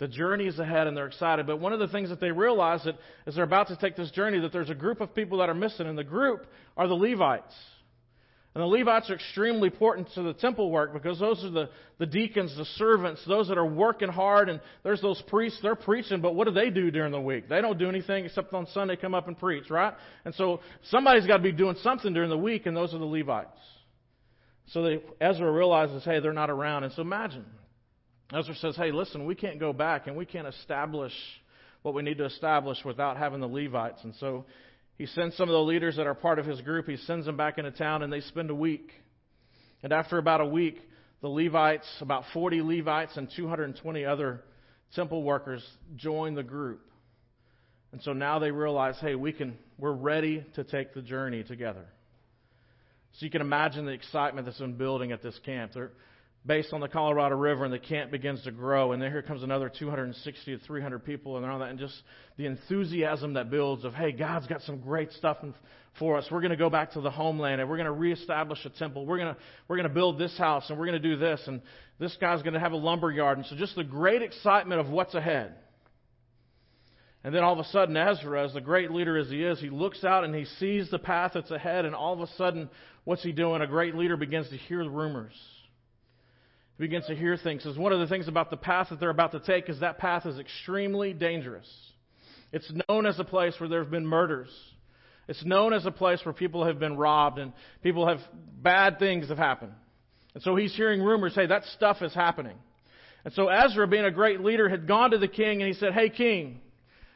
The 0.00 0.08
journey 0.08 0.46
is 0.46 0.58
ahead 0.58 0.86
and 0.86 0.96
they're 0.96 1.06
excited. 1.06 1.46
But 1.46 1.60
one 1.60 1.74
of 1.74 1.78
the 1.78 1.86
things 1.86 2.08
that 2.08 2.20
they 2.20 2.32
realize 2.32 2.82
that 2.84 2.96
as 3.26 3.34
they're 3.34 3.44
about 3.44 3.68
to 3.68 3.76
take 3.76 3.96
this 3.96 4.10
journey, 4.10 4.40
that 4.40 4.52
there's 4.52 4.70
a 4.70 4.74
group 4.74 5.00
of 5.00 5.14
people 5.14 5.38
that 5.38 5.48
are 5.48 5.54
missing, 5.54 5.86
and 5.86 5.96
the 5.96 6.02
group 6.02 6.46
are 6.76 6.88
the 6.88 6.94
Levites. 6.94 7.54
And 8.54 8.62
the 8.62 8.66
Levites 8.66 9.10
are 9.10 9.14
extremely 9.14 9.68
important 9.68 10.08
to 10.14 10.22
the 10.22 10.32
temple 10.32 10.70
work 10.70 10.92
because 10.92 11.20
those 11.20 11.44
are 11.44 11.50
the, 11.50 11.68
the 11.98 12.06
deacons, 12.06 12.56
the 12.56 12.64
servants, 12.64 13.22
those 13.28 13.46
that 13.48 13.58
are 13.58 13.66
working 13.66 14.08
hard, 14.08 14.48
and 14.48 14.60
there's 14.82 15.00
those 15.00 15.22
priests, 15.28 15.60
they're 15.62 15.76
preaching, 15.76 16.20
but 16.20 16.34
what 16.34 16.48
do 16.48 16.52
they 16.52 16.70
do 16.70 16.90
during 16.90 17.12
the 17.12 17.20
week? 17.20 17.48
They 17.48 17.60
don't 17.60 17.78
do 17.78 17.88
anything 17.88 18.24
except 18.24 18.52
on 18.52 18.66
Sunday 18.68 18.96
come 18.96 19.14
up 19.14 19.28
and 19.28 19.38
preach, 19.38 19.70
right? 19.70 19.94
And 20.24 20.34
so 20.34 20.60
somebody's 20.90 21.26
got 21.26 21.36
to 21.36 21.42
be 21.42 21.52
doing 21.52 21.76
something 21.82 22.12
during 22.12 22.30
the 22.30 22.38
week, 22.38 22.66
and 22.66 22.76
those 22.76 22.92
are 22.92 22.98
the 22.98 23.04
Levites. 23.04 23.50
So 24.68 24.82
they, 24.82 25.02
Ezra 25.20 25.50
realizes, 25.52 26.04
hey, 26.04 26.18
they're 26.20 26.32
not 26.32 26.50
around. 26.50 26.84
And 26.84 26.92
so 26.94 27.02
imagine, 27.02 27.44
Ezra 28.32 28.54
says, 28.56 28.76
hey, 28.76 28.92
listen, 28.92 29.26
we 29.26 29.34
can't 29.34 29.58
go 29.58 29.72
back 29.72 30.06
and 30.06 30.16
we 30.16 30.24
can't 30.24 30.46
establish 30.46 31.12
what 31.82 31.94
we 31.94 32.02
need 32.02 32.18
to 32.18 32.24
establish 32.26 32.78
without 32.84 33.16
having 33.16 33.40
the 33.40 33.48
Levites. 33.48 34.02
And 34.04 34.14
so 34.16 34.44
he 34.98 35.06
sends 35.06 35.36
some 35.36 35.48
of 35.48 35.52
the 35.52 35.62
leaders 35.62 35.96
that 35.96 36.06
are 36.06 36.14
part 36.14 36.38
of 36.38 36.46
his 36.46 36.60
group, 36.60 36.86
he 36.86 36.96
sends 36.96 37.26
them 37.26 37.36
back 37.36 37.58
into 37.58 37.70
town 37.70 38.02
and 38.02 38.12
they 38.12 38.20
spend 38.20 38.50
a 38.50 38.54
week. 38.54 38.90
And 39.82 39.92
after 39.92 40.18
about 40.18 40.40
a 40.40 40.46
week, 40.46 40.78
the 41.22 41.28
Levites, 41.28 41.86
about 42.00 42.24
40 42.32 42.62
Levites 42.62 43.16
and 43.16 43.28
220 43.34 44.04
other 44.04 44.42
temple 44.94 45.22
workers 45.22 45.66
join 45.96 46.34
the 46.34 46.42
group. 46.42 46.82
And 47.92 48.00
so 48.02 48.12
now 48.12 48.38
they 48.38 48.50
realize, 48.50 48.96
hey, 49.00 49.16
we 49.16 49.32
can, 49.32 49.58
we're 49.78 49.92
ready 49.92 50.44
to 50.54 50.64
take 50.64 50.94
the 50.94 51.02
journey 51.02 51.42
together. 51.42 51.84
So 53.14 53.24
you 53.24 53.30
can 53.30 53.40
imagine 53.40 53.86
the 53.86 53.92
excitement 53.92 54.46
that's 54.46 54.58
been 54.58 54.76
building 54.76 55.10
at 55.10 55.22
this 55.22 55.38
camp. 55.44 55.72
They're, 55.74 55.90
based 56.46 56.72
on 56.72 56.80
the 56.80 56.88
Colorado 56.88 57.36
River, 57.36 57.64
and 57.64 57.72
the 57.72 57.78
camp 57.78 58.10
begins 58.10 58.42
to 58.44 58.50
grow. 58.50 58.92
And 58.92 59.02
then 59.02 59.10
here 59.10 59.22
comes 59.22 59.42
another 59.42 59.70
260 59.78 60.56
to 60.56 60.64
300 60.64 61.04
people, 61.04 61.36
and 61.36 61.44
they're 61.44 61.58
that, 61.58 61.68
and 61.68 61.78
just 61.78 61.94
the 62.38 62.46
enthusiasm 62.46 63.34
that 63.34 63.50
builds 63.50 63.84
of, 63.84 63.92
hey, 63.92 64.12
God's 64.12 64.46
got 64.46 64.62
some 64.62 64.78
great 64.78 65.12
stuff 65.12 65.36
for 65.98 66.16
us. 66.16 66.26
We're 66.30 66.40
going 66.40 66.52
to 66.52 66.56
go 66.56 66.70
back 66.70 66.92
to 66.92 67.00
the 67.02 67.10
homeland, 67.10 67.60
and 67.60 67.68
we're 67.68 67.76
going 67.76 67.86
to 67.86 67.92
reestablish 67.92 68.64
a 68.64 68.70
temple. 68.70 69.04
We're 69.04 69.18
going 69.18 69.34
to 69.34 69.40
we're 69.68 69.76
going 69.76 69.88
to 69.88 69.94
build 69.94 70.18
this 70.18 70.36
house, 70.38 70.70
and 70.70 70.78
we're 70.78 70.86
going 70.86 71.02
to 71.02 71.08
do 71.08 71.16
this, 71.16 71.40
and 71.46 71.60
this 71.98 72.16
guy's 72.20 72.42
going 72.42 72.54
to 72.54 72.60
have 72.60 72.72
a 72.72 72.76
lumber 72.76 73.10
yard. 73.10 73.36
And 73.36 73.46
so 73.46 73.56
just 73.56 73.76
the 73.76 73.84
great 73.84 74.22
excitement 74.22 74.80
of 74.80 74.88
what's 74.88 75.14
ahead. 75.14 75.54
And 77.22 77.34
then 77.34 77.42
all 77.42 77.52
of 77.52 77.58
a 77.58 77.68
sudden, 77.68 77.94
Ezra, 77.98 78.46
as 78.46 78.54
the 78.54 78.62
great 78.62 78.90
leader 78.90 79.18
as 79.18 79.28
he 79.28 79.44
is, 79.44 79.60
he 79.60 79.68
looks 79.68 80.04
out 80.04 80.24
and 80.24 80.34
he 80.34 80.46
sees 80.58 80.90
the 80.90 80.98
path 80.98 81.32
that's 81.34 81.50
ahead, 81.50 81.84
and 81.84 81.94
all 81.94 82.14
of 82.14 82.20
a 82.20 82.32
sudden, 82.38 82.70
what's 83.04 83.22
he 83.22 83.32
doing? 83.32 83.60
A 83.60 83.66
great 83.66 83.94
leader 83.94 84.16
begins 84.16 84.48
to 84.48 84.56
hear 84.56 84.82
the 84.82 84.88
rumors 84.88 85.34
begins 86.80 87.06
to 87.06 87.14
hear 87.14 87.36
things. 87.36 87.62
Because 87.62 87.78
one 87.78 87.92
of 87.92 88.00
the 88.00 88.06
things 88.06 88.26
about 88.26 88.50
the 88.50 88.56
path 88.56 88.88
that 88.90 88.98
they're 88.98 89.10
about 89.10 89.32
to 89.32 89.40
take 89.40 89.68
is 89.68 89.80
that 89.80 89.98
path 89.98 90.26
is 90.26 90.38
extremely 90.38 91.12
dangerous. 91.12 91.68
It's 92.52 92.72
known 92.88 93.06
as 93.06 93.18
a 93.18 93.24
place 93.24 93.54
where 93.58 93.68
there 93.68 93.82
have 93.82 93.90
been 93.90 94.06
murders. 94.06 94.50
It's 95.28 95.44
known 95.44 95.72
as 95.72 95.86
a 95.86 95.92
place 95.92 96.20
where 96.24 96.32
people 96.32 96.64
have 96.66 96.80
been 96.80 96.96
robbed 96.96 97.38
and 97.38 97.52
people 97.82 98.08
have 98.08 98.18
bad 98.60 98.98
things 98.98 99.28
have 99.28 99.38
happened. 99.38 99.72
And 100.34 100.42
so 100.42 100.56
he's 100.56 100.74
hearing 100.74 101.02
rumors, 101.02 101.34
hey, 101.34 101.46
that 101.46 101.64
stuff 101.76 102.02
is 102.02 102.12
happening. 102.14 102.56
And 103.24 103.34
so 103.34 103.48
Ezra, 103.48 103.86
being 103.86 104.04
a 104.04 104.10
great 104.10 104.40
leader, 104.40 104.68
had 104.68 104.88
gone 104.88 105.10
to 105.10 105.18
the 105.18 105.28
king 105.28 105.62
and 105.62 105.72
he 105.72 105.78
said, 105.78 105.92
Hey, 105.92 106.08
king, 106.08 106.60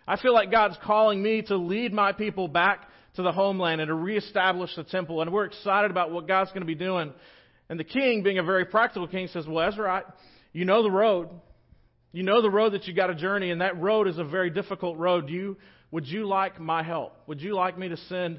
I 0.07 0.21
feel 0.21 0.35
like 0.35 0.51
God's 0.51 0.77
calling 0.85 1.23
me 1.23 1.43
to 1.43 1.57
lead 1.57 1.93
my 1.93 2.13
people 2.13 2.47
back 2.47 2.89
to 3.17 3.23
the 3.23 3.33
homeland 3.33 3.81
and 3.81 3.89
to 3.89 3.95
reestablish 3.95 4.77
the 4.77 4.85
temple. 4.85 5.23
And 5.23 5.33
we're 5.33 5.47
excited 5.47 5.91
about 5.91 6.11
what 6.11 6.29
God's 6.29 6.51
going 6.51 6.61
to 6.61 6.67
be 6.67 6.75
doing. 6.75 7.13
And 7.75 7.81
the 7.81 7.83
king, 7.83 8.23
being 8.23 8.39
a 8.39 8.45
very 8.45 8.65
practical 8.65 9.09
king, 9.09 9.27
says, 9.27 9.49
Well, 9.49 9.69
Ezra, 9.69 10.15
you 10.53 10.65
know 10.65 10.85
the 10.85 10.93
road. 10.93 11.29
You 12.13 12.23
know 12.23 12.41
the 12.41 12.49
road 12.49 12.75
that 12.75 12.87
you 12.87 12.95
got 12.95 13.09
to 13.09 13.17
journey, 13.17 13.51
and 13.51 13.63
that 13.63 13.83
road 13.83 14.07
is 14.07 14.17
a 14.17 14.23
very 14.23 14.49
difficult 14.49 14.97
road. 14.97 15.29
You, 15.29 15.57
would 15.91 16.07
you 16.07 16.25
like 16.29 16.61
my 16.61 16.85
help? 16.85 17.17
Would 17.27 17.41
you 17.41 17.57
like 17.57 17.77
me 17.77 17.89
to 17.89 17.97
send 17.97 18.39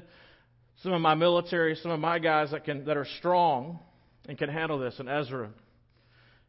some 0.82 0.94
of 0.94 1.02
my 1.02 1.14
military, 1.14 1.74
some 1.74 1.90
of 1.90 2.00
my 2.00 2.18
guys 2.18 2.52
that, 2.52 2.64
can, 2.64 2.86
that 2.86 2.96
are 2.96 3.06
strong 3.18 3.78
and 4.26 4.38
can 4.38 4.48
handle 4.48 4.78
this? 4.78 4.94
And 4.98 5.06
Ezra, 5.06 5.50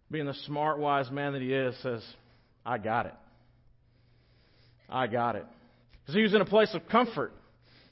being 0.10 0.28
the 0.28 0.34
smart, 0.46 0.80
wise 0.80 1.12
man 1.12 1.34
that 1.34 1.42
he 1.42 1.52
is, 1.52 1.76
says, 1.84 2.02
I 2.66 2.78
got 2.78 3.06
it. 3.08 3.16
I 4.90 5.08
got 5.08 5.36
it. 5.36 5.46
Because 6.04 6.16
he 6.16 6.22
was 6.22 6.34
in 6.34 6.40
a 6.40 6.46
place 6.46 6.74
of 6.74 6.88
comfort. 6.88 7.34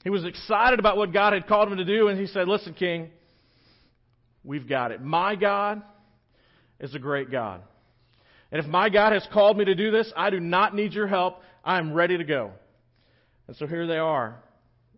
He 0.04 0.08
was 0.08 0.24
excited 0.24 0.78
about 0.78 0.96
what 0.96 1.12
God 1.12 1.34
had 1.34 1.46
called 1.46 1.70
him 1.70 1.76
to 1.76 1.84
do, 1.84 2.08
and 2.08 2.18
he 2.18 2.28
said, 2.28 2.48
Listen, 2.48 2.72
King, 2.72 3.10
we've 4.46 4.68
got 4.68 4.92
it. 4.92 5.02
My 5.02 5.34
God 5.34 5.82
is 6.80 6.94
a 6.94 6.98
great 6.98 7.30
God. 7.30 7.62
And 8.52 8.64
if 8.64 8.66
my 8.66 8.88
God 8.88 9.12
has 9.12 9.26
called 9.32 9.58
me 9.58 9.64
to 9.64 9.74
do 9.74 9.90
this, 9.90 10.10
I 10.16 10.30
do 10.30 10.40
not 10.40 10.74
need 10.74 10.92
your 10.92 11.08
help. 11.08 11.40
I 11.64 11.78
am 11.78 11.92
ready 11.92 12.16
to 12.16 12.24
go. 12.24 12.52
And 13.48 13.56
so 13.56 13.66
here 13.66 13.86
they 13.86 13.98
are. 13.98 14.36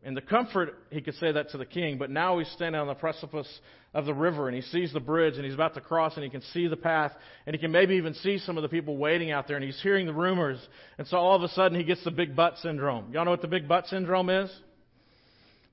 In 0.05 0.15
the 0.15 0.21
comfort, 0.21 0.75
he 0.91 1.01
could 1.01 1.15
say 1.15 1.33
that 1.33 1.51
to 1.51 1.59
the 1.59 1.67
king, 1.67 1.99
but 1.99 2.09
now 2.09 2.39
he's 2.39 2.49
standing 2.51 2.81
on 2.81 2.87
the 2.87 2.95
precipice 2.95 3.49
of 3.95 4.05
the 4.05 4.15
river 4.15 4.47
and 4.49 4.55
he 4.55 4.63
sees 4.63 4.93
the 4.93 5.01
bridge 5.01 5.35
and 5.37 5.45
he's 5.45 5.55
about 5.55 5.75
to 5.75 5.81
cross 5.81 6.15
and 6.15 6.23
he 6.23 6.31
can 6.31 6.43
see 6.53 6.69
the 6.69 6.77
path 6.77 7.13
and 7.47 7.55
he 7.55 7.61
can 7.61 7.73
maybe 7.73 7.95
even 7.97 8.15
see 8.15 8.39
some 8.39 8.57
of 8.57 8.63
the 8.63 8.69
people 8.69 8.97
waiting 8.97 9.33
out 9.33 9.49
there 9.49 9.57
and 9.57 9.65
he's 9.65 9.81
hearing 9.83 10.07
the 10.07 10.13
rumors. 10.13 10.59
And 10.99 11.07
so 11.09 11.17
all 11.17 11.35
of 11.35 11.43
a 11.43 11.49
sudden 11.49 11.77
he 11.77 11.85
gets 11.85 12.05
the 12.05 12.11
big 12.11 12.37
butt 12.37 12.59
syndrome. 12.59 13.13
Y'all 13.13 13.25
know 13.25 13.33
what 13.33 13.43
the 13.43 13.49
big 13.49 13.67
butt 13.67 13.87
syndrome 13.87 14.31
is? 14.31 14.51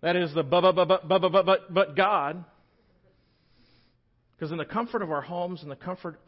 That 0.02 0.16
is 0.16 0.34
the 0.34 0.44
but, 0.44 0.62
but, 0.62 0.76
but, 0.76 1.08
but, 1.08 1.22
but, 1.22 1.46
but, 1.46 1.74
but 1.74 1.96
God. 1.96 2.44
Because 4.36 4.52
in 4.52 4.58
the 4.58 4.66
comfort 4.66 5.02
of 5.02 5.12
our 5.12 5.22
homes 5.22 5.62
and 5.62 5.72
the 5.72 5.76
comfort, 5.76 6.20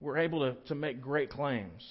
we're 0.00 0.18
able 0.18 0.40
to, 0.40 0.56
to 0.68 0.74
make 0.74 1.00
great 1.00 1.30
claims. 1.30 1.82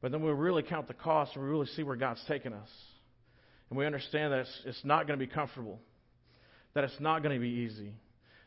But 0.00 0.12
then 0.12 0.22
we 0.22 0.30
really 0.30 0.62
count 0.62 0.86
the 0.86 0.94
cost 0.94 1.34
and 1.34 1.42
we 1.42 1.50
really 1.50 1.66
see 1.66 1.82
where 1.82 1.96
God's 1.96 2.22
taken 2.28 2.52
us. 2.52 2.68
And 3.70 3.78
we 3.78 3.86
understand 3.86 4.32
that 4.32 4.40
it's, 4.40 4.60
it's 4.66 4.84
not 4.84 5.06
going 5.06 5.18
to 5.18 5.26
be 5.26 5.32
comfortable, 5.32 5.80
that 6.74 6.84
it's 6.84 7.00
not 7.00 7.22
going 7.22 7.34
to 7.34 7.40
be 7.40 7.48
easy, 7.48 7.94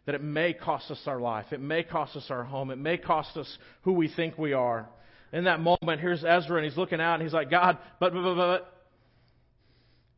that 0.06 0.16
it 0.16 0.24
may 0.24 0.54
cost 0.54 0.90
us 0.92 1.02
our 1.08 1.20
life, 1.20 1.48
it 1.52 1.60
may 1.60 1.84
cost 1.84 2.16
us 2.16 2.26
our 2.30 2.44
home, 2.44 2.70
it 2.70 2.78
may 2.78 2.98
cost 2.98 3.36
us 3.36 3.58
who 3.82 3.94
we 3.94 4.08
think 4.08 4.38
we 4.38 4.54
are. 4.54 4.88
In 5.34 5.46
that 5.46 5.60
moment, 5.60 6.00
here's 6.00 6.24
Ezra, 6.24 6.58
and 6.58 6.66
he's 6.66 6.78
looking 6.78 7.02
out, 7.02 7.16
and 7.16 7.24
he's 7.24 7.34
like, 7.34 7.50
God, 7.50 7.78
but, 8.00 8.14
but, 8.14 8.22
but, 8.22 8.36
but. 8.36 8.86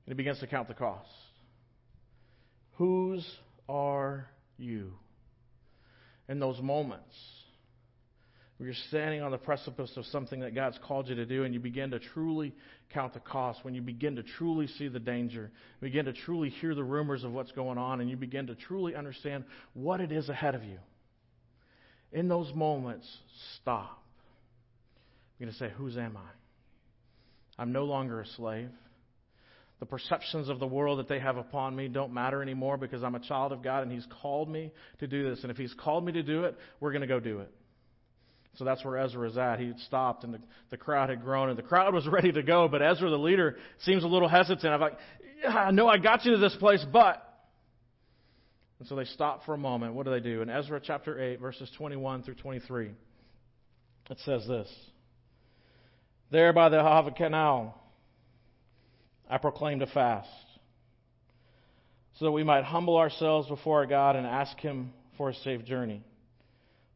And 0.05 0.09
he 0.09 0.13
begins 0.13 0.39
to 0.41 0.47
count 0.47 0.67
the 0.67 0.75
cost. 0.75 1.09
Whose 2.73 3.25
are 3.67 4.27
you? 4.59 4.93
In 6.27 6.39
those 6.39 6.61
moments, 6.61 7.15
where 8.57 8.67
you're 8.67 8.75
standing 8.89 9.21
on 9.21 9.31
the 9.31 9.37
precipice 9.37 9.91
of 9.95 10.05
something 10.07 10.41
that 10.41 10.53
God's 10.53 10.77
called 10.85 11.07
you 11.07 11.15
to 11.15 11.25
do, 11.25 11.45
and 11.45 11.53
you 11.53 11.61
begin 11.61 11.91
to 11.91 11.99
truly 11.99 12.53
count 12.93 13.13
the 13.13 13.19
cost, 13.21 13.63
when 13.63 13.73
you 13.73 13.81
begin 13.81 14.17
to 14.17 14.23
truly 14.23 14.67
see 14.67 14.89
the 14.89 14.99
danger, 14.99 15.49
begin 15.79 16.05
to 16.05 16.13
truly 16.13 16.49
hear 16.49 16.75
the 16.75 16.83
rumors 16.83 17.23
of 17.23 17.31
what's 17.31 17.53
going 17.53 17.77
on, 17.77 18.01
and 18.01 18.09
you 18.09 18.17
begin 18.17 18.47
to 18.47 18.55
truly 18.55 18.95
understand 18.95 19.45
what 19.73 20.01
it 20.01 20.11
is 20.11 20.27
ahead 20.27 20.55
of 20.55 20.63
you. 20.63 20.77
In 22.11 22.27
those 22.27 22.53
moments, 22.53 23.07
stop. 23.61 24.03
You're 25.37 25.47
going 25.47 25.53
to 25.53 25.59
say, 25.59 25.71
Whose 25.77 25.97
am 25.97 26.17
I? 26.17 27.61
I'm 27.61 27.71
no 27.71 27.85
longer 27.85 28.19
a 28.21 28.27
slave. 28.27 28.69
The 29.79 29.85
perceptions 29.85 30.49
of 30.49 30.59
the 30.59 30.67
world 30.67 30.99
that 30.99 31.07
they 31.07 31.19
have 31.19 31.37
upon 31.37 31.75
me 31.75 31.87
don't 31.87 32.13
matter 32.13 32.41
anymore 32.41 32.77
because 32.77 33.01
I'm 33.01 33.15
a 33.15 33.19
child 33.19 33.53
of 33.53 33.63
God 33.63 33.83
and 33.83 33.91
He's 33.91 34.07
called 34.21 34.49
me 34.49 34.71
to 34.99 35.07
do 35.07 35.29
this. 35.29 35.41
And 35.43 35.51
if 35.51 35.57
He's 35.57 35.73
called 35.73 36.05
me 36.05 36.11
to 36.13 36.23
do 36.23 36.43
it, 36.43 36.57
we're 36.79 36.91
going 36.91 37.01
to 37.01 37.07
go 37.07 37.19
do 37.19 37.39
it. 37.39 37.51
So 38.55 38.65
that's 38.65 38.83
where 38.83 38.97
Ezra 38.97 39.29
is 39.29 39.37
at. 39.37 39.59
He 39.59 39.67
had 39.67 39.79
stopped 39.79 40.25
and 40.25 40.33
the, 40.33 40.39
the 40.69 40.75
crowd 40.75 41.09
had 41.09 41.21
grown 41.21 41.49
and 41.49 41.57
the 41.57 41.63
crowd 41.63 41.93
was 41.93 42.05
ready 42.11 42.31
to 42.33 42.43
go, 42.43 42.67
but 42.67 42.81
Ezra, 42.81 43.09
the 43.09 43.17
leader, 43.17 43.57
seems 43.79 44.03
a 44.03 44.07
little 44.07 44.27
hesitant. 44.27 44.65
I'm 44.65 44.81
like, 44.81 44.97
yeah, 45.41 45.55
I 45.55 45.71
know 45.71 45.87
I 45.87 45.97
got 45.97 46.25
you 46.25 46.33
to 46.33 46.37
this 46.37 46.55
place, 46.57 46.85
but. 46.91 47.25
And 48.79 48.87
so 48.87 48.95
they 48.95 49.05
stop 49.05 49.45
for 49.45 49.53
a 49.53 49.57
moment. 49.57 49.93
What 49.93 50.05
do 50.05 50.11
they 50.11 50.19
do? 50.19 50.41
In 50.41 50.49
Ezra 50.49 50.81
chapter 50.83 51.21
8, 51.21 51.39
verses 51.39 51.69
21 51.77 52.23
through 52.23 52.35
23, 52.35 52.91
it 54.09 54.17
says 54.25 54.45
this 54.47 54.69
There 56.31 56.51
by 56.51 56.69
the 56.69 56.77
Ahava 56.77 57.15
Canal, 57.15 57.79
I 59.29 59.37
proclaimed 59.37 59.81
a 59.81 59.87
fast, 59.87 60.27
so 62.17 62.25
that 62.25 62.31
we 62.31 62.43
might 62.43 62.63
humble 62.63 62.97
ourselves 62.97 63.47
before 63.47 63.79
our 63.79 63.85
God 63.85 64.15
and 64.15 64.25
ask 64.25 64.57
Him 64.59 64.91
for 65.17 65.29
a 65.29 65.33
safe 65.35 65.65
journey 65.65 66.03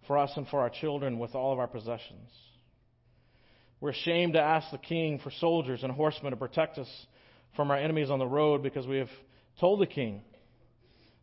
for 0.07 0.17
us 0.17 0.31
and 0.35 0.47
for 0.47 0.59
our 0.59 0.69
children 0.69 1.19
with 1.19 1.35
all 1.35 1.53
of 1.53 1.59
our 1.59 1.67
possessions. 1.67 2.29
We're 3.79 3.89
ashamed 3.89 4.33
to 4.33 4.41
ask 4.41 4.71
the 4.71 4.77
king 4.77 5.19
for 5.19 5.31
soldiers 5.31 5.83
and 5.83 5.91
horsemen 5.91 6.31
to 6.31 6.37
protect 6.37 6.77
us 6.77 6.89
from 7.55 7.69
our 7.71 7.77
enemies 7.77 8.09
on 8.09 8.19
the 8.19 8.25
road 8.25 8.63
because 8.63 8.87
we 8.87 8.97
have 8.97 9.09
told 9.59 9.81
the 9.81 9.87
king, 9.87 10.21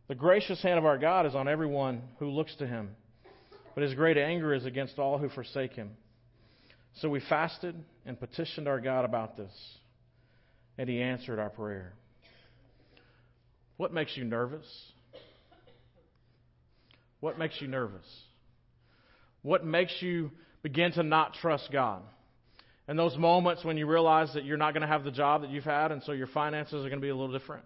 The 0.07 0.15
gracious 0.15 0.61
hand 0.61 0.77
of 0.77 0.85
our 0.85 0.97
God 0.97 1.25
is 1.25 1.35
on 1.35 1.47
everyone 1.47 2.01
who 2.19 2.29
looks 2.29 2.55
to 2.57 2.67
him, 2.67 2.95
but 3.73 3.83
his 3.83 3.93
great 3.93 4.17
anger 4.17 4.53
is 4.53 4.65
against 4.65 4.99
all 4.99 5.17
who 5.17 5.29
forsake 5.29 5.73
him. 5.73 5.91
So 6.97 7.09
we 7.09 7.21
fasted 7.29 7.75
and 8.05 8.19
petitioned 8.19 8.67
our 8.67 8.79
God 8.79 9.05
about 9.05 9.37
this, 9.37 9.51
and 10.81 10.89
he 10.89 10.99
answered 10.99 11.37
our 11.37 11.51
prayer. 11.51 11.93
What 13.77 13.93
makes 13.93 14.17
you 14.17 14.23
nervous? 14.23 14.65
What 17.19 17.37
makes 17.37 17.53
you 17.61 17.67
nervous? 17.67 18.03
What 19.43 19.63
makes 19.63 19.93
you 19.99 20.31
begin 20.63 20.91
to 20.93 21.03
not 21.03 21.35
trust 21.35 21.69
God? 21.71 22.01
And 22.87 22.97
those 22.97 23.15
moments 23.15 23.63
when 23.63 23.77
you 23.77 23.85
realize 23.85 24.33
that 24.33 24.43
you're 24.43 24.57
not 24.57 24.73
going 24.73 24.81
to 24.81 24.87
have 24.87 25.03
the 25.03 25.11
job 25.11 25.41
that 25.41 25.51
you've 25.51 25.65
had, 25.65 25.91
and 25.91 26.01
so 26.01 26.13
your 26.13 26.25
finances 26.25 26.83
are 26.83 26.89
going 26.89 26.93
to 26.93 26.99
be 26.99 27.09
a 27.09 27.15
little 27.15 27.37
different. 27.37 27.63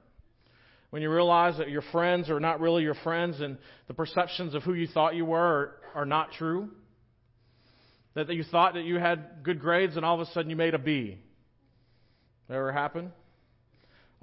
When 0.89 1.01
you 1.01 1.09
realize 1.09 1.57
that 1.59 1.69
your 1.69 1.83
friends 1.93 2.29
are 2.29 2.41
not 2.41 2.59
really 2.59 2.83
your 2.83 2.95
friends, 2.95 3.39
and 3.39 3.57
the 3.87 3.93
perceptions 3.93 4.55
of 4.55 4.63
who 4.63 4.73
you 4.73 4.87
thought 4.87 5.15
you 5.15 5.23
were 5.23 5.39
are, 5.39 6.01
are 6.01 6.05
not 6.05 6.33
true. 6.33 6.67
That 8.15 8.27
you 8.27 8.43
thought 8.43 8.73
that 8.73 8.83
you 8.83 8.99
had 8.99 9.41
good 9.41 9.61
grades, 9.61 9.95
and 9.95 10.05
all 10.05 10.19
of 10.19 10.27
a 10.27 10.31
sudden 10.33 10.49
you 10.49 10.57
made 10.57 10.73
a 10.73 10.79
B. 10.79 11.19
Ever 12.49 12.71
happen? 12.71 13.11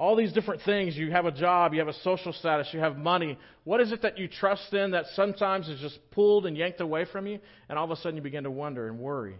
all 0.02 0.16
these 0.16 0.32
different 0.32 0.62
things. 0.62 0.96
You 0.96 1.10
have 1.12 1.26
a 1.26 1.30
job, 1.30 1.72
you 1.74 1.78
have 1.78 1.88
a 1.88 2.00
social 2.00 2.32
status, 2.32 2.68
you 2.72 2.80
have 2.80 2.96
money. 2.96 3.38
What 3.64 3.80
is 3.80 3.92
it 3.92 4.02
that 4.02 4.18
you 4.18 4.26
trust 4.26 4.72
in 4.72 4.90
that 4.92 5.04
sometimes 5.14 5.68
is 5.68 5.80
just 5.80 5.98
pulled 6.10 6.46
and 6.46 6.56
yanked 6.56 6.80
away 6.80 7.04
from 7.04 7.26
you, 7.26 7.38
and 7.68 7.78
all 7.78 7.84
of 7.84 7.90
a 7.92 7.96
sudden 7.96 8.16
you 8.16 8.22
begin 8.22 8.44
to 8.44 8.50
wonder 8.50 8.88
and 8.88 8.98
worry? 8.98 9.36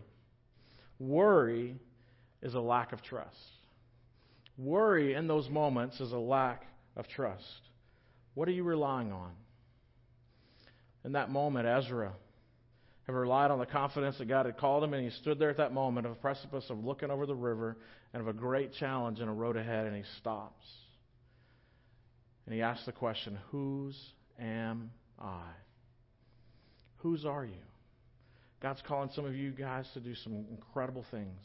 Worry 1.01 1.77
is 2.43 2.55
a 2.55 2.61
lack 2.61 2.93
of 2.93 3.03
trust. 3.03 3.37
Worry 4.59 5.15
in 5.15 5.27
those 5.27 5.49
moments 5.49 6.01
is 6.01 6.13
a 6.13 6.19
lack 6.19 6.65
of 6.97 7.09
trust. 7.09 7.43
What 8.35 8.47
are 8.49 8.53
you 8.53 8.63
relying 8.63 9.11
on? 9.11 9.33
In 11.05 11.13
that 11.13 11.31
moment, 11.31 11.67
Ezra 11.67 12.13
have 13.07 13.15
relied 13.15 13.51
on 13.51 13.59
the 13.59 13.67
confidence 13.67 14.19
that 14.19 14.29
God 14.29 14.47
had 14.47 14.57
called 14.57 14.85
him, 14.85 14.95
and 14.95 15.05
he 15.05 15.11
stood 15.19 15.39
there 15.39 15.51
at 15.51 15.57
that 15.57 15.73
moment 15.73 16.07
of 16.07 16.13
a 16.13 16.17
precipice 16.17 16.65
of 16.71 16.85
looking 16.85 17.11
over 17.11 17.27
the 17.27 17.35
river 17.35 17.77
and 18.13 18.21
of 18.21 18.29
a 18.29 18.33
great 18.33 18.73
challenge 18.75 19.21
and 19.21 19.29
a 19.29 19.33
road 19.33 19.57
ahead, 19.57 19.87
and 19.87 19.97
he 19.97 20.05
stops. 20.19 20.65
And 22.47 22.55
he 22.55 22.63
asks 22.63 22.87
the 22.87 22.93
question, 22.93 23.39
Whose 23.51 23.97
am 24.39 24.91
I? 25.21 25.43
Whose 26.99 27.25
are 27.25 27.45
you? 27.45 27.53
God's 28.61 28.83
calling 28.87 29.11
some 29.15 29.25
of 29.25 29.35
you 29.35 29.51
guys 29.51 29.87
to 29.95 30.01
do 30.01 30.15
some 30.15 30.45
incredible 30.51 31.05
things. 31.11 31.45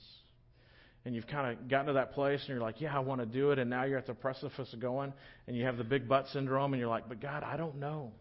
And 1.03 1.15
you've 1.15 1.27
kind 1.27 1.51
of 1.51 1.67
gotten 1.67 1.87
to 1.87 1.93
that 1.93 2.13
place 2.13 2.41
and 2.41 2.49
you're 2.49 2.59
like, 2.59 2.79
yeah, 2.79 2.95
I 2.95 2.99
want 2.99 3.21
to 3.21 3.25
do 3.25 3.51
it. 3.51 3.59
And 3.59 3.69
now 3.69 3.85
you're 3.85 3.97
at 3.97 4.05
the 4.05 4.13
precipice 4.13 4.71
of 4.73 4.79
going 4.79 5.13
and 5.47 5.55
you 5.55 5.63
have 5.65 5.77
the 5.77 5.83
big 5.83 6.07
butt 6.07 6.27
syndrome 6.33 6.73
and 6.73 6.79
you're 6.79 6.89
like, 6.89 7.07
but 7.07 7.21
God, 7.21 7.43
I 7.43 7.57
don't 7.57 7.77
know. 7.77 8.11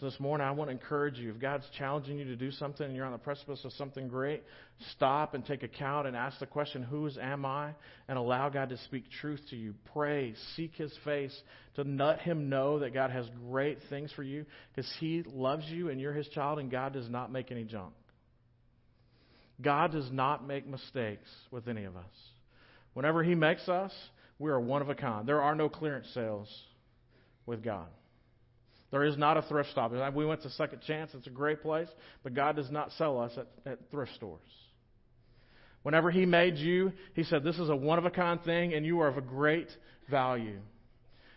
So 0.00 0.06
this 0.06 0.18
morning, 0.18 0.44
I 0.44 0.50
want 0.50 0.70
to 0.70 0.72
encourage 0.72 1.18
you. 1.18 1.30
If 1.30 1.38
God's 1.38 1.66
challenging 1.78 2.18
you 2.18 2.24
to 2.24 2.34
do 2.34 2.50
something 2.50 2.84
and 2.84 2.96
you're 2.96 3.06
on 3.06 3.12
the 3.12 3.18
precipice 3.18 3.64
of 3.64 3.72
something 3.74 4.08
great, 4.08 4.42
stop 4.90 5.34
and 5.34 5.46
take 5.46 5.62
account 5.62 6.08
and 6.08 6.16
ask 6.16 6.40
the 6.40 6.46
question, 6.46 6.82
Whose 6.82 7.16
am 7.16 7.46
I? 7.46 7.74
And 8.08 8.18
allow 8.18 8.48
God 8.48 8.70
to 8.70 8.78
speak 8.78 9.04
truth 9.20 9.40
to 9.50 9.56
you. 9.56 9.72
Pray, 9.92 10.34
seek 10.56 10.74
His 10.74 10.92
face 11.04 11.32
to 11.76 11.82
let 11.82 12.20
Him 12.22 12.48
know 12.48 12.80
that 12.80 12.92
God 12.92 13.12
has 13.12 13.24
great 13.48 13.78
things 13.88 14.10
for 14.16 14.24
you 14.24 14.44
because 14.74 14.90
He 14.98 15.22
loves 15.24 15.64
you 15.68 15.90
and 15.90 16.00
you're 16.00 16.12
His 16.12 16.28
child 16.28 16.58
and 16.58 16.72
God 16.72 16.92
does 16.92 17.08
not 17.08 17.30
make 17.30 17.52
any 17.52 17.62
junk. 17.62 17.92
God 19.62 19.92
does 19.92 20.10
not 20.10 20.44
make 20.44 20.66
mistakes 20.66 21.30
with 21.52 21.68
any 21.68 21.84
of 21.84 21.96
us. 21.96 22.02
Whenever 22.94 23.22
He 23.22 23.36
makes 23.36 23.68
us, 23.68 23.92
we 24.40 24.50
are 24.50 24.60
one 24.60 24.82
of 24.82 24.88
a 24.88 24.96
kind. 24.96 25.24
There 25.24 25.40
are 25.40 25.54
no 25.54 25.68
clearance 25.68 26.08
sales 26.14 26.48
with 27.46 27.62
God. 27.62 27.86
There 28.90 29.04
is 29.04 29.16
not 29.16 29.36
a 29.36 29.42
thrift 29.42 29.70
stop. 29.70 29.92
We 30.14 30.24
went 30.24 30.42
to 30.42 30.50
Second 30.50 30.82
Chance. 30.86 31.12
It's 31.14 31.26
a 31.26 31.30
great 31.30 31.62
place, 31.62 31.88
but 32.22 32.34
God 32.34 32.56
does 32.56 32.70
not 32.70 32.92
sell 32.92 33.20
us 33.20 33.32
at, 33.36 33.46
at 33.70 33.78
thrift 33.90 34.14
stores. 34.14 34.40
Whenever 35.82 36.10
He 36.10 36.26
made 36.26 36.56
you, 36.56 36.92
He 37.14 37.24
said, 37.24 37.42
This 37.42 37.58
is 37.58 37.70
a 37.70 37.76
one 37.76 37.98
of 37.98 38.04
a 38.04 38.10
kind 38.10 38.40
thing, 38.42 38.74
and 38.74 38.86
you 38.86 39.00
are 39.00 39.08
of 39.08 39.18
a 39.18 39.22
great 39.22 39.68
value. 40.08 40.60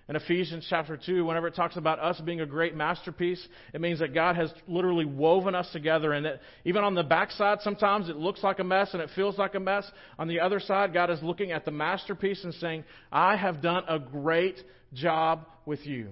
In 0.09 0.15
Ephesians 0.15 0.65
chapter 0.69 0.95
2, 0.95 1.25
whenever 1.25 1.47
it 1.47 1.55
talks 1.55 1.75
about 1.75 1.99
us 1.99 2.17
being 2.21 2.39
a 2.39 2.45
great 2.45 2.73
masterpiece, 2.73 3.45
it 3.73 3.81
means 3.81 3.99
that 3.99 4.13
God 4.13 4.37
has 4.37 4.53
literally 4.65 5.03
woven 5.03 5.53
us 5.53 5.69
together, 5.73 6.13
and 6.13 6.25
that 6.25 6.39
even 6.63 6.85
on 6.85 6.95
the 6.95 7.03
backside, 7.03 7.59
sometimes 7.61 8.07
it 8.07 8.15
looks 8.15 8.41
like 8.41 8.59
a 8.59 8.63
mess 8.63 8.93
and 8.93 9.01
it 9.01 9.09
feels 9.15 9.37
like 9.37 9.55
a 9.55 9.59
mess. 9.59 9.89
On 10.17 10.29
the 10.29 10.39
other 10.39 10.61
side, 10.61 10.93
God 10.93 11.09
is 11.09 11.21
looking 11.21 11.51
at 11.51 11.65
the 11.65 11.71
masterpiece 11.71 12.41
and 12.45 12.53
saying, 12.53 12.85
I 13.11 13.35
have 13.35 13.61
done 13.61 13.83
a 13.89 13.99
great 13.99 14.63
job 14.93 15.45
with 15.65 15.85
you. 15.85 16.11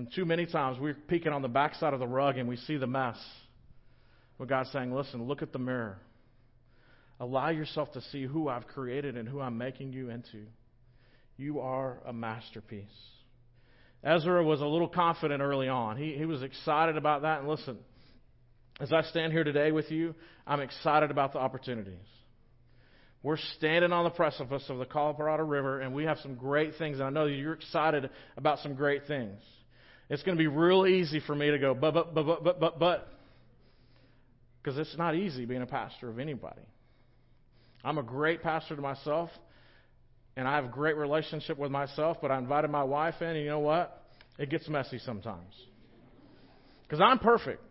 And 0.00 0.10
too 0.10 0.24
many 0.24 0.46
times 0.46 0.78
we're 0.80 0.94
peeking 0.94 1.34
on 1.34 1.42
the 1.42 1.48
backside 1.48 1.92
of 1.92 2.00
the 2.00 2.08
rug 2.08 2.38
and 2.38 2.48
we 2.48 2.56
see 2.56 2.78
the 2.78 2.86
mess. 2.86 3.18
But 4.38 4.48
God's 4.48 4.72
saying, 4.72 4.94
listen, 4.94 5.24
look 5.24 5.42
at 5.42 5.52
the 5.52 5.58
mirror. 5.58 5.98
Allow 7.20 7.50
yourself 7.50 7.92
to 7.92 8.00
see 8.10 8.24
who 8.24 8.48
I've 8.48 8.66
created 8.66 9.18
and 9.18 9.28
who 9.28 9.42
I'm 9.42 9.58
making 9.58 9.92
you 9.92 10.08
into. 10.08 10.46
You 11.36 11.60
are 11.60 11.98
a 12.06 12.14
masterpiece. 12.14 12.86
Ezra 14.02 14.42
was 14.42 14.62
a 14.62 14.66
little 14.66 14.88
confident 14.88 15.42
early 15.42 15.68
on. 15.68 15.98
He, 15.98 16.14
he 16.14 16.24
was 16.24 16.42
excited 16.42 16.96
about 16.96 17.20
that. 17.20 17.40
And 17.40 17.48
listen, 17.50 17.76
as 18.80 18.94
I 18.94 19.02
stand 19.02 19.34
here 19.34 19.44
today 19.44 19.70
with 19.70 19.90
you, 19.90 20.14
I'm 20.46 20.60
excited 20.60 21.10
about 21.10 21.34
the 21.34 21.40
opportunities. 21.40 21.98
We're 23.22 23.36
standing 23.58 23.92
on 23.92 24.04
the 24.04 24.10
precipice 24.10 24.64
of 24.70 24.78
the 24.78 24.86
Colorado 24.86 25.44
River, 25.44 25.80
and 25.80 25.92
we 25.92 26.04
have 26.04 26.16
some 26.20 26.36
great 26.36 26.76
things, 26.78 27.00
and 27.00 27.06
I 27.06 27.10
know 27.10 27.26
you're 27.26 27.52
excited 27.52 28.08
about 28.38 28.60
some 28.60 28.72
great 28.72 29.06
things. 29.06 29.38
It's 30.10 30.24
going 30.24 30.36
to 30.36 30.42
be 30.42 30.48
real 30.48 30.86
easy 30.86 31.20
for 31.20 31.34
me 31.36 31.52
to 31.52 31.58
go, 31.58 31.72
but, 31.72 31.94
but, 31.94 32.12
but, 32.12 32.26
but, 32.26 32.44
but, 32.44 32.60
but, 32.60 32.78
but, 32.80 33.08
because 34.60 34.76
it's 34.76 34.98
not 34.98 35.14
easy 35.14 35.46
being 35.46 35.62
a 35.62 35.66
pastor 35.66 36.10
of 36.10 36.18
anybody. 36.18 36.60
I'm 37.84 37.96
a 37.96 38.02
great 38.02 38.42
pastor 38.42 38.74
to 38.74 38.82
myself, 38.82 39.30
and 40.36 40.48
I 40.48 40.56
have 40.56 40.64
a 40.64 40.68
great 40.68 40.96
relationship 40.96 41.56
with 41.56 41.70
myself, 41.70 42.18
but 42.20 42.32
I 42.32 42.38
invited 42.38 42.70
my 42.70 42.82
wife 42.82 43.14
in, 43.20 43.28
and 43.28 43.38
you 43.38 43.48
know 43.48 43.60
what? 43.60 44.02
It 44.36 44.50
gets 44.50 44.68
messy 44.68 44.98
sometimes. 44.98 45.54
Because 46.82 47.00
I'm 47.00 47.20
perfect. 47.20 47.62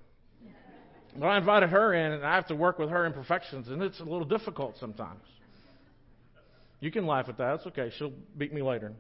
But 1.18 1.26
I 1.26 1.38
invited 1.38 1.70
her 1.70 1.94
in, 1.94 2.14
and 2.14 2.26
I 2.26 2.36
have 2.36 2.48
to 2.48 2.56
work 2.56 2.80
with 2.80 2.90
her 2.90 3.06
imperfections, 3.06 3.68
and 3.68 3.82
it's 3.84 4.00
a 4.00 4.04
little 4.04 4.26
difficult 4.26 4.78
sometimes. 4.80 5.24
You 6.80 6.90
can 6.90 7.06
laugh 7.06 7.28
at 7.28 7.38
that. 7.38 7.56
It's 7.56 7.68
okay. 7.68 7.92
She'll 7.98 8.14
beat 8.38 8.54
me 8.54 8.62
later. 8.62 8.94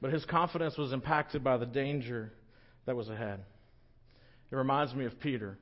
But 0.00 0.12
his 0.12 0.24
confidence 0.24 0.76
was 0.76 0.92
impacted 0.92 1.42
by 1.42 1.56
the 1.56 1.66
danger 1.66 2.32
that 2.86 2.96
was 2.96 3.08
ahead. 3.08 3.40
It 4.50 4.56
reminds 4.56 4.94
me 4.94 5.04
of 5.04 5.18
Peter. 5.20 5.58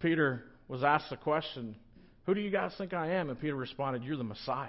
Peter 0.00 0.44
was 0.68 0.84
asked 0.84 1.10
the 1.10 1.16
question, 1.16 1.74
Who 2.26 2.34
do 2.34 2.40
you 2.40 2.50
guys 2.50 2.72
think 2.78 2.92
I 2.92 3.12
am? 3.14 3.30
And 3.30 3.40
Peter 3.40 3.56
responded, 3.56 4.04
You're 4.04 4.16
the 4.16 4.24
Messiah. 4.24 4.68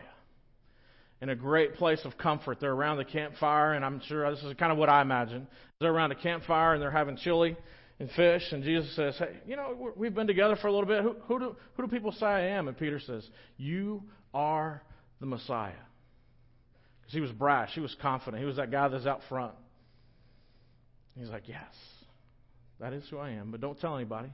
In 1.21 1.29
a 1.29 1.35
great 1.35 1.75
place 1.75 1.99
of 2.05 2.17
comfort. 2.17 2.59
They're 2.61 2.71
around 2.71 2.97
the 2.97 3.05
campfire, 3.05 3.73
and 3.73 3.83
I'm 3.83 4.01
sure 4.07 4.29
this 4.31 4.41
is 4.43 4.53
kind 4.53 4.71
of 4.71 4.77
what 4.77 4.87
I 4.87 5.01
imagine. 5.01 5.47
They're 5.79 5.91
around 5.91 6.09
the 6.09 6.15
campfire 6.15 6.73
and 6.73 6.81
they're 6.81 6.91
having 6.91 7.17
chili 7.17 7.57
and 7.99 8.09
fish, 8.11 8.43
and 8.51 8.63
Jesus 8.63 8.95
says, 8.95 9.15
Hey, 9.17 9.37
you 9.45 9.57
know, 9.57 9.91
we've 9.97 10.15
been 10.15 10.27
together 10.27 10.55
for 10.55 10.67
a 10.67 10.71
little 10.71 10.87
bit. 10.87 11.03
Who, 11.03 11.15
who, 11.27 11.39
do, 11.39 11.55
who 11.73 11.83
do 11.83 11.89
people 11.89 12.13
say 12.13 12.25
I 12.25 12.41
am? 12.51 12.69
And 12.69 12.77
Peter 12.77 12.99
says, 12.99 13.27
You 13.57 14.03
are 14.33 14.81
the 15.19 15.25
Messiah. 15.25 15.73
Because 17.09 17.17
he 17.17 17.21
was 17.21 17.31
brash, 17.31 17.71
he 17.73 17.79
was 17.79 17.95
confident, 18.03 18.39
he 18.39 18.45
was 18.45 18.57
that 18.57 18.69
guy 18.69 18.87
that's 18.87 19.07
out 19.07 19.21
front. 19.29 19.55
He's 21.17 21.29
like, 21.29 21.47
Yes, 21.47 21.73
that 22.79 22.93
is 22.93 23.03
who 23.09 23.17
I 23.17 23.31
am, 23.31 23.49
but 23.49 23.59
don't 23.59 23.79
tell 23.79 23.95
anybody. 23.95 24.29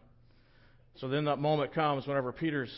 So 0.96 1.08
then 1.08 1.24
that 1.26 1.40
moment 1.40 1.74
comes 1.74 2.06
whenever 2.06 2.34
Peter's, 2.34 2.70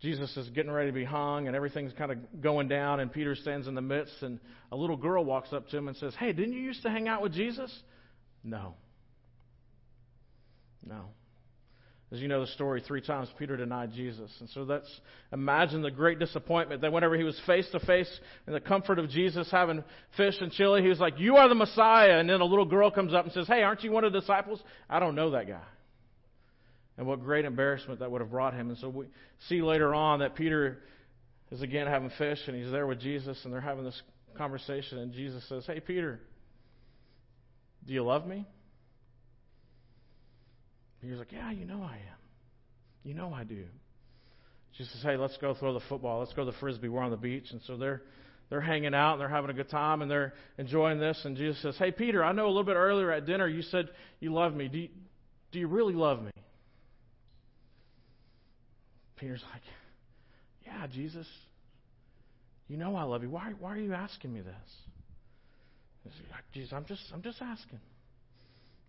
Jesus 0.00 0.36
is 0.36 0.48
getting 0.50 0.70
ready 0.70 0.90
to 0.90 0.94
be 0.94 1.04
hung 1.04 1.48
and 1.48 1.56
everything's 1.56 1.92
kind 1.94 2.12
of 2.12 2.40
going 2.40 2.68
down, 2.68 3.00
and 3.00 3.12
Peter 3.12 3.34
stands 3.34 3.66
in 3.66 3.74
the 3.74 3.82
midst, 3.82 4.22
and 4.22 4.38
a 4.70 4.76
little 4.76 4.96
girl 4.96 5.24
walks 5.24 5.52
up 5.52 5.68
to 5.70 5.76
him 5.76 5.88
and 5.88 5.96
says, 5.96 6.14
Hey, 6.16 6.32
didn't 6.32 6.52
you 6.52 6.60
used 6.60 6.82
to 6.82 6.90
hang 6.90 7.08
out 7.08 7.22
with 7.22 7.32
Jesus? 7.32 7.76
No. 8.44 8.76
No. 10.86 11.06
As 12.12 12.20
you 12.20 12.28
know 12.28 12.42
the 12.42 12.46
story, 12.48 12.82
three 12.86 13.00
times 13.00 13.28
Peter 13.38 13.56
denied 13.56 13.92
Jesus. 13.94 14.30
And 14.40 14.48
so 14.50 14.66
that's 14.66 15.00
imagine 15.32 15.80
the 15.80 15.90
great 15.90 16.18
disappointment 16.18 16.82
that 16.82 16.92
whenever 16.92 17.16
he 17.16 17.24
was 17.24 17.40
face 17.46 17.66
to 17.72 17.80
face 17.80 18.20
in 18.46 18.52
the 18.52 18.60
comfort 18.60 18.98
of 18.98 19.08
Jesus 19.08 19.50
having 19.50 19.82
fish 20.14 20.34
and 20.42 20.52
chili, 20.52 20.82
he 20.82 20.88
was 20.88 21.00
like, 21.00 21.18
You 21.18 21.36
are 21.36 21.48
the 21.48 21.54
Messiah. 21.54 22.18
And 22.18 22.28
then 22.28 22.42
a 22.42 22.44
little 22.44 22.66
girl 22.66 22.90
comes 22.90 23.14
up 23.14 23.24
and 23.24 23.32
says, 23.32 23.46
Hey, 23.46 23.62
aren't 23.62 23.82
you 23.82 23.90
one 23.90 24.04
of 24.04 24.12
the 24.12 24.20
disciples? 24.20 24.62
I 24.90 25.00
don't 25.00 25.14
know 25.14 25.30
that 25.30 25.48
guy. 25.48 25.62
And 26.98 27.06
what 27.06 27.22
great 27.22 27.46
embarrassment 27.46 28.00
that 28.00 28.10
would 28.10 28.20
have 28.20 28.30
brought 28.30 28.52
him. 28.52 28.68
And 28.68 28.76
so 28.78 28.90
we 28.90 29.06
see 29.48 29.62
later 29.62 29.94
on 29.94 30.18
that 30.18 30.34
Peter 30.34 30.80
is 31.50 31.62
again 31.62 31.86
having 31.86 32.10
fish 32.18 32.40
and 32.46 32.54
he's 32.54 32.70
there 32.70 32.86
with 32.86 33.00
Jesus 33.00 33.38
and 33.44 33.52
they're 33.54 33.62
having 33.62 33.84
this 33.84 34.00
conversation. 34.36 34.98
And 34.98 35.14
Jesus 35.14 35.42
says, 35.48 35.64
Hey, 35.66 35.80
Peter, 35.80 36.20
do 37.86 37.94
you 37.94 38.02
love 38.02 38.26
me? 38.26 38.46
Peter's 41.02 41.18
like, 41.18 41.32
Yeah, 41.32 41.50
you 41.50 41.66
know 41.66 41.82
I 41.82 41.96
am. 41.96 42.20
You 43.02 43.14
know 43.14 43.34
I 43.34 43.44
do. 43.44 43.64
She 44.78 44.84
says, 44.84 45.02
Hey, 45.02 45.16
let's 45.16 45.36
go 45.38 45.54
throw 45.54 45.74
the 45.74 45.84
football. 45.88 46.20
Let's 46.20 46.32
go 46.32 46.44
to 46.44 46.50
the 46.50 46.56
frisbee. 46.58 46.88
We're 46.88 47.02
on 47.02 47.10
the 47.10 47.16
beach. 47.16 47.48
And 47.50 47.60
so 47.66 47.76
they're 47.76 48.02
they're 48.48 48.60
hanging 48.60 48.94
out 48.94 49.12
and 49.14 49.20
they're 49.20 49.28
having 49.28 49.50
a 49.50 49.54
good 49.54 49.70
time 49.70 50.02
and 50.02 50.10
they're 50.10 50.34
enjoying 50.58 51.00
this. 51.00 51.20
And 51.24 51.36
Jesus 51.36 51.60
says, 51.62 51.74
Hey, 51.78 51.90
Peter, 51.90 52.24
I 52.24 52.32
know 52.32 52.46
a 52.46 52.48
little 52.48 52.64
bit 52.64 52.76
earlier 52.76 53.10
at 53.10 53.26
dinner 53.26 53.48
you 53.48 53.62
said 53.62 53.88
you 54.20 54.32
love 54.32 54.54
me. 54.54 54.68
Do 54.68 54.78
you, 54.78 54.88
do 55.50 55.58
you 55.58 55.66
really 55.66 55.94
love 55.94 56.22
me? 56.22 56.30
Peter's 59.16 59.42
like, 59.52 59.62
Yeah, 60.64 60.86
Jesus. 60.86 61.26
You 62.68 62.76
know 62.76 62.94
I 62.94 63.02
love 63.02 63.22
you. 63.22 63.30
Why, 63.30 63.52
why 63.58 63.74
are 63.74 63.78
you 63.78 63.92
asking 63.92 64.32
me 64.32 64.40
this? 64.40 66.14
Jesus, 66.54 66.72
I'm 66.72 66.84
just, 66.84 67.02
I'm 67.12 67.22
just 67.22 67.40
asking. 67.40 67.80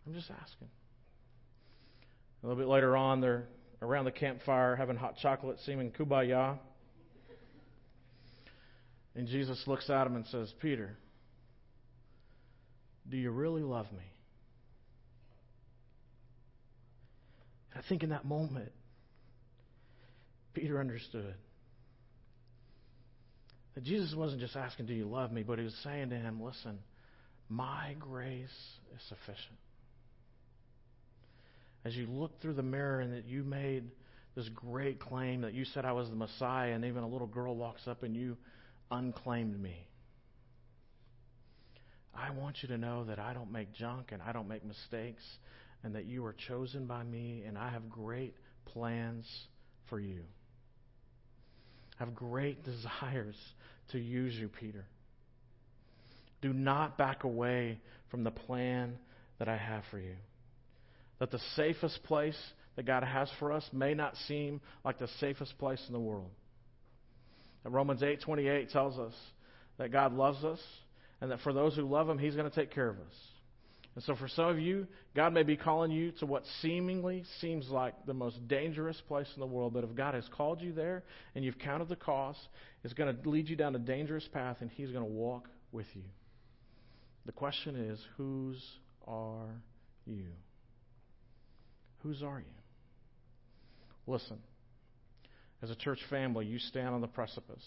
I'm 0.05 0.13
just 0.13 0.29
asking. 0.29 0.67
A 2.43 2.47
little 2.47 2.61
bit 2.61 2.69
later 2.69 2.97
on, 2.97 3.21
they're 3.21 3.45
around 3.81 4.05
the 4.05 4.11
campfire 4.11 4.75
having 4.75 4.97
hot 4.97 5.15
chocolate, 5.21 5.59
singing 5.65 5.91
kumbaya. 5.91 6.59
And 9.15 9.27
Jesus 9.27 9.63
looks 9.65 9.89
at 9.89 10.05
him 10.07 10.15
and 10.15 10.25
says, 10.27 10.51
Peter, 10.61 10.97
do 13.09 13.15
you 13.15 13.31
really 13.31 13.61
love 13.61 13.85
me? 13.91 14.03
And 17.73 17.83
I 17.83 17.87
think 17.87 18.03
in 18.03 18.09
that 18.09 18.25
moment, 18.25 18.71
Peter 20.53 20.79
understood 20.79 21.35
that 23.75 23.83
Jesus 23.83 24.13
wasn't 24.15 24.41
just 24.41 24.55
asking, 24.55 24.87
Do 24.87 24.93
you 24.93 25.05
love 25.05 25.31
me? 25.31 25.43
but 25.43 25.59
he 25.59 25.65
was 25.65 25.75
saying 25.83 26.09
to 26.09 26.15
him, 26.15 26.41
Listen, 26.41 26.79
my 27.49 27.95
grace 27.99 28.49
is 28.95 29.01
sufficient 29.07 29.57
as 31.85 31.95
you 31.95 32.07
look 32.07 32.41
through 32.41 32.53
the 32.53 32.63
mirror 32.63 33.01
and 33.01 33.13
that 33.13 33.25
you 33.25 33.43
made 33.43 33.83
this 34.35 34.49
great 34.49 34.99
claim 34.99 35.41
that 35.41 35.53
you 35.53 35.65
said 35.65 35.85
I 35.85 35.91
was 35.91 36.09
the 36.09 36.15
Messiah, 36.15 36.73
and 36.73 36.85
even 36.85 37.03
a 37.03 37.07
little 37.07 37.27
girl 37.27 37.55
walks 37.55 37.87
up 37.87 38.03
and 38.03 38.15
you 38.15 38.37
unclaimed 38.89 39.59
me. 39.61 39.87
I 42.15 42.31
want 42.31 42.57
you 42.61 42.69
to 42.69 42.77
know 42.77 43.03
that 43.05 43.19
I 43.19 43.33
don't 43.33 43.51
make 43.51 43.73
junk 43.73 44.11
and 44.11 44.21
I 44.21 44.31
don't 44.31 44.47
make 44.47 44.65
mistakes, 44.65 45.23
and 45.83 45.95
that 45.95 46.05
you 46.05 46.25
are 46.25 46.35
chosen 46.47 46.87
by 46.87 47.03
me, 47.03 47.43
and 47.45 47.57
I 47.57 47.69
have 47.69 47.89
great 47.89 48.35
plans 48.65 49.25
for 49.89 49.99
you. 49.99 50.21
I 51.99 52.05
have 52.05 52.15
great 52.15 52.63
desires 52.65 53.35
to 53.91 53.99
use 53.99 54.33
you, 54.33 54.47
Peter. 54.47 54.85
Do 56.41 56.53
not 56.53 56.97
back 56.97 57.23
away 57.23 57.79
from 58.09 58.23
the 58.23 58.31
plan 58.31 58.97
that 59.39 59.47
I 59.47 59.57
have 59.57 59.83
for 59.91 59.99
you 59.99 60.15
that 61.23 61.31
the 61.31 61.39
safest 61.55 62.03
place 62.03 62.37
that 62.75 62.85
God 62.85 63.01
has 63.01 63.29
for 63.39 63.53
us 63.53 63.65
may 63.71 63.93
not 63.93 64.13
seem 64.27 64.59
like 64.83 64.99
the 64.99 65.07
safest 65.21 65.57
place 65.57 65.81
in 65.87 65.93
the 65.93 65.99
world. 65.99 66.29
And 67.63 67.73
Romans 67.73 68.01
8:28 68.01 68.71
tells 68.71 68.99
us 68.99 69.13
that 69.77 69.89
God 69.89 70.11
loves 70.11 70.43
us 70.43 70.59
and 71.21 71.31
that 71.31 71.39
for 71.39 71.53
those 71.53 71.77
who 71.77 71.83
love 71.83 72.09
him 72.09 72.17
he's 72.17 72.35
going 72.35 72.49
to 72.49 72.53
take 72.53 72.71
care 72.71 72.89
of 72.89 72.97
us. 72.99 73.15
And 73.95 74.03
so 74.03 74.17
for 74.17 74.27
some 74.27 74.47
of 74.47 74.59
you, 74.59 74.85
God 75.15 75.33
may 75.33 75.43
be 75.43 75.55
calling 75.55 75.91
you 75.91 76.11
to 76.19 76.25
what 76.25 76.43
seemingly 76.61 77.23
seems 77.39 77.69
like 77.69 77.93
the 78.05 78.13
most 78.13 78.45
dangerous 78.49 78.99
place 79.07 79.31
in 79.33 79.39
the 79.39 79.47
world, 79.47 79.73
but 79.73 79.85
if 79.85 79.95
God 79.95 80.15
has 80.15 80.27
called 80.27 80.59
you 80.59 80.73
there 80.73 81.03
and 81.35 81.45
you've 81.45 81.57
counted 81.57 81.87
the 81.87 81.95
cost, 81.95 82.39
it's 82.83 82.93
going 82.93 83.15
to 83.15 83.29
lead 83.29 83.47
you 83.47 83.55
down 83.55 83.73
a 83.77 83.79
dangerous 83.79 84.27
path 84.33 84.57
and 84.59 84.69
he's 84.71 84.91
going 84.91 85.05
to 85.05 85.09
walk 85.09 85.47
with 85.71 85.87
you. 85.93 86.03
The 87.25 87.31
question 87.31 87.77
is, 87.77 88.05
whose 88.17 88.61
are 89.07 89.47
you? 90.05 90.25
Whose 92.03 92.21
are 92.21 92.39
you? 92.39 92.45
Listen, 94.05 94.37
as 95.61 95.69
a 95.69 95.75
church 95.75 95.99
family, 96.09 96.45
you 96.45 96.59
stand 96.59 96.89
on 96.89 97.01
the 97.01 97.07
precipice. 97.07 97.63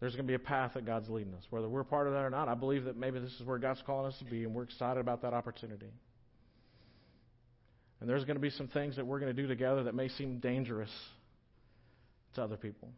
There's 0.00 0.14
going 0.14 0.24
to 0.24 0.28
be 0.28 0.34
a 0.34 0.38
path 0.38 0.72
that 0.74 0.86
God's 0.86 1.10
leading 1.10 1.34
us. 1.34 1.42
Whether 1.50 1.68
we're 1.68 1.84
part 1.84 2.06
of 2.06 2.14
that 2.14 2.20
or 2.20 2.30
not, 2.30 2.48
I 2.48 2.54
believe 2.54 2.84
that 2.84 2.96
maybe 2.96 3.18
this 3.18 3.32
is 3.38 3.42
where 3.46 3.58
God's 3.58 3.82
calling 3.84 4.06
us 4.10 4.18
to 4.18 4.24
be, 4.24 4.44
and 4.44 4.54
we're 4.54 4.62
excited 4.62 4.98
about 4.98 5.20
that 5.22 5.34
opportunity. 5.34 5.92
And 8.00 8.08
there's 8.08 8.24
going 8.24 8.36
to 8.36 8.40
be 8.40 8.48
some 8.48 8.68
things 8.68 8.96
that 8.96 9.06
we're 9.06 9.20
going 9.20 9.34
to 9.34 9.42
do 9.42 9.46
together 9.46 9.84
that 9.84 9.94
may 9.94 10.08
seem 10.08 10.38
dangerous 10.38 10.90
to 12.34 12.42
other 12.42 12.56
people. 12.56 12.88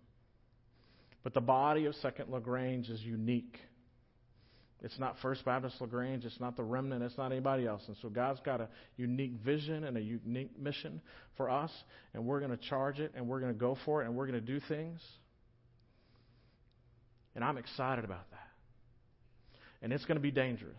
But 1.24 1.34
the 1.34 1.40
body 1.40 1.86
of 1.86 1.96
Second 1.96 2.30
La 2.30 2.38
Grange 2.38 2.88
is 2.88 3.00
unique. 3.00 3.56
It's 4.82 4.98
not 4.98 5.16
First 5.22 5.44
Baptist 5.44 5.76
La 5.80 5.86
Grange. 5.86 6.24
It's 6.24 6.40
not 6.40 6.56
the 6.56 6.64
remnant. 6.64 7.04
It's 7.04 7.16
not 7.16 7.30
anybody 7.30 7.66
else. 7.66 7.82
And 7.86 7.96
so 8.02 8.08
God's 8.08 8.40
got 8.40 8.60
a 8.60 8.68
unique 8.96 9.34
vision 9.44 9.84
and 9.84 9.96
a 9.96 10.00
unique 10.00 10.58
mission 10.58 11.00
for 11.36 11.48
us, 11.48 11.70
and 12.14 12.24
we're 12.24 12.40
going 12.40 12.50
to 12.50 12.56
charge 12.68 12.98
it, 12.98 13.12
and 13.14 13.28
we're 13.28 13.38
going 13.40 13.52
to 13.52 13.58
go 13.58 13.78
for 13.84 14.02
it, 14.02 14.06
and 14.06 14.16
we're 14.16 14.26
going 14.26 14.44
to 14.44 14.46
do 14.46 14.60
things. 14.68 15.00
And 17.36 17.44
I'm 17.44 17.58
excited 17.58 18.04
about 18.04 18.28
that. 18.32 18.38
And 19.82 19.92
it's 19.92 20.04
going 20.04 20.16
to 20.16 20.22
be 20.22 20.32
dangerous. 20.32 20.74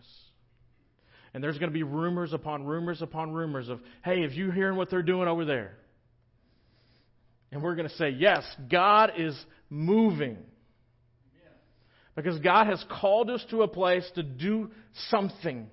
And 1.32 1.42
there's 1.42 1.58
going 1.58 1.70
to 1.70 1.74
be 1.74 1.82
rumors 1.82 2.32
upon 2.32 2.64
rumors 2.64 3.00
upon 3.00 3.32
rumors 3.32 3.68
of, 3.68 3.80
hey, 4.04 4.22
have 4.22 4.32
you 4.32 4.50
hearing 4.50 4.76
what 4.76 4.90
they're 4.90 5.02
doing 5.02 5.28
over 5.28 5.44
there? 5.44 5.76
And 7.50 7.62
we're 7.62 7.74
going 7.74 7.88
to 7.88 7.94
say, 7.96 8.10
yes, 8.10 8.44
God 8.70 9.12
is 9.16 9.34
moving. 9.70 10.38
Because 12.16 12.38
God 12.38 12.66
has 12.68 12.84
called 13.00 13.28
us 13.30 13.44
to 13.50 13.62
a 13.62 13.68
place 13.68 14.08
to 14.14 14.22
do 14.22 14.70
something. 15.08 15.68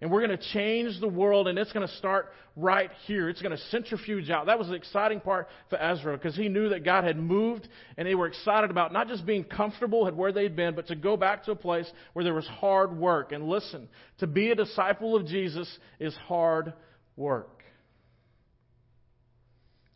And 0.00 0.12
we're 0.12 0.24
going 0.24 0.38
to 0.38 0.52
change 0.52 1.00
the 1.00 1.08
world, 1.08 1.48
and 1.48 1.58
it's 1.58 1.72
going 1.72 1.86
to 1.86 1.94
start 1.96 2.32
right 2.54 2.90
here. 3.06 3.28
It's 3.28 3.42
going 3.42 3.56
to 3.56 3.62
centrifuge 3.70 4.30
out. 4.30 4.46
That 4.46 4.58
was 4.58 4.68
the 4.68 4.74
exciting 4.74 5.18
part 5.20 5.48
for 5.70 5.82
Ezra 5.82 6.16
because 6.16 6.36
he 6.36 6.48
knew 6.48 6.68
that 6.68 6.84
God 6.84 7.02
had 7.02 7.16
moved, 7.16 7.68
and 7.96 8.06
they 8.06 8.14
were 8.14 8.28
excited 8.28 8.70
about 8.70 8.92
not 8.92 9.08
just 9.08 9.26
being 9.26 9.42
comfortable 9.42 10.06
at 10.06 10.14
where 10.14 10.30
they'd 10.30 10.54
been, 10.54 10.76
but 10.76 10.86
to 10.88 10.94
go 10.94 11.16
back 11.16 11.44
to 11.46 11.50
a 11.50 11.56
place 11.56 11.90
where 12.12 12.24
there 12.24 12.34
was 12.34 12.46
hard 12.46 12.96
work. 12.96 13.32
And 13.32 13.48
listen, 13.48 13.88
to 14.18 14.28
be 14.28 14.52
a 14.52 14.54
disciple 14.54 15.16
of 15.16 15.26
Jesus 15.26 15.68
is 15.98 16.14
hard 16.28 16.74
work. 17.16 17.64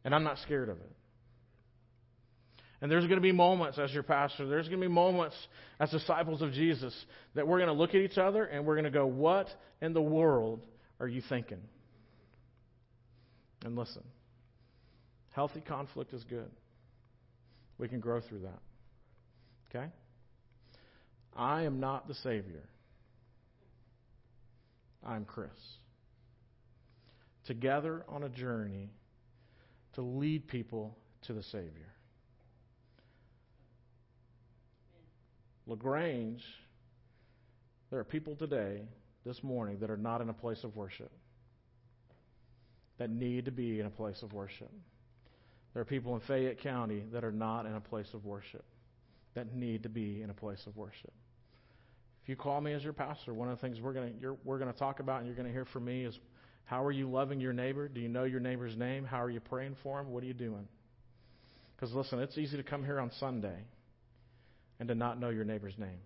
And 0.04 0.12
I'm 0.12 0.24
not 0.24 0.38
scared 0.38 0.68
of 0.68 0.78
it. 0.78 0.90
And 2.82 2.90
there's 2.90 3.04
going 3.04 3.16
to 3.16 3.22
be 3.22 3.30
moments 3.30 3.78
as 3.78 3.92
your 3.94 4.02
pastor, 4.02 4.44
there's 4.44 4.66
going 4.66 4.80
to 4.80 4.88
be 4.88 4.92
moments 4.92 5.36
as 5.78 5.88
disciples 5.90 6.42
of 6.42 6.52
Jesus 6.52 6.92
that 7.36 7.46
we're 7.46 7.58
going 7.58 7.68
to 7.68 7.74
look 7.74 7.90
at 7.90 8.00
each 8.00 8.18
other 8.18 8.44
and 8.44 8.66
we're 8.66 8.74
going 8.74 8.84
to 8.84 8.90
go, 8.90 9.06
What 9.06 9.48
in 9.80 9.92
the 9.92 10.02
world 10.02 10.66
are 10.98 11.06
you 11.06 11.22
thinking? 11.28 11.60
And 13.64 13.76
listen, 13.76 14.02
healthy 15.30 15.60
conflict 15.60 16.12
is 16.12 16.24
good. 16.24 16.50
We 17.78 17.86
can 17.86 18.00
grow 18.00 18.20
through 18.20 18.40
that. 18.40 18.58
Okay? 19.70 19.86
I 21.36 21.62
am 21.62 21.78
not 21.78 22.08
the 22.08 22.14
Savior. 22.14 22.68
I'm 25.06 25.24
Chris. 25.24 25.50
Together 27.46 28.04
on 28.08 28.24
a 28.24 28.28
journey 28.28 28.90
to 29.94 30.02
lead 30.02 30.48
people 30.48 30.96
to 31.26 31.32
the 31.32 31.44
Savior. 31.44 31.91
La 35.66 35.76
Grange, 35.76 36.42
there 37.90 38.00
are 38.00 38.04
people 38.04 38.34
today, 38.34 38.82
this 39.24 39.42
morning, 39.42 39.78
that 39.80 39.90
are 39.90 39.96
not 39.96 40.20
in 40.20 40.28
a 40.28 40.34
place 40.34 40.64
of 40.64 40.74
worship, 40.74 41.12
that 42.98 43.10
need 43.10 43.44
to 43.44 43.52
be 43.52 43.78
in 43.78 43.86
a 43.86 43.90
place 43.90 44.22
of 44.22 44.32
worship. 44.32 44.70
There 45.72 45.82
are 45.82 45.86
people 45.86 46.14
in 46.14 46.20
Fayette 46.22 46.60
County 46.60 47.04
that 47.12 47.24
are 47.24 47.32
not 47.32 47.66
in 47.66 47.74
a 47.74 47.80
place 47.80 48.08
of 48.12 48.24
worship, 48.24 48.64
that 49.34 49.54
need 49.54 49.84
to 49.84 49.88
be 49.88 50.20
in 50.22 50.30
a 50.30 50.34
place 50.34 50.62
of 50.66 50.76
worship. 50.76 51.12
If 52.22 52.28
you 52.28 52.36
call 52.36 52.60
me 52.60 52.72
as 52.72 52.82
your 52.82 52.92
pastor, 52.92 53.32
one 53.32 53.48
of 53.48 53.56
the 53.56 53.62
things 53.62 53.80
we're 53.80 53.92
going 53.92 54.14
we're 54.44 54.58
going 54.58 54.72
to 54.72 54.78
talk 54.78 55.00
about 55.00 55.18
and 55.18 55.26
you're 55.26 55.34
going 55.34 55.48
to 55.48 55.52
hear 55.52 55.64
from 55.64 55.84
me 55.84 56.04
is 56.04 56.16
how 56.64 56.84
are 56.84 56.92
you 56.92 57.10
loving 57.10 57.40
your 57.40 57.52
neighbor? 57.52 57.88
Do 57.88 58.00
you 58.00 58.08
know 58.08 58.24
your 58.24 58.40
neighbor's 58.40 58.76
name? 58.76 59.04
How 59.04 59.22
are 59.22 59.30
you 59.30 59.40
praying 59.40 59.76
for 59.82 60.00
him? 60.00 60.10
What 60.10 60.22
are 60.22 60.26
you 60.26 60.34
doing? 60.34 60.68
Because 61.74 61.92
listen, 61.94 62.20
it's 62.20 62.38
easy 62.38 62.56
to 62.56 62.62
come 62.62 62.84
here 62.84 63.00
on 63.00 63.10
Sunday 63.18 63.58
and 64.82 64.88
to 64.88 64.96
not 64.96 65.20
know 65.20 65.28
your 65.28 65.44
neighbor's 65.44 65.78
name. 65.78 66.00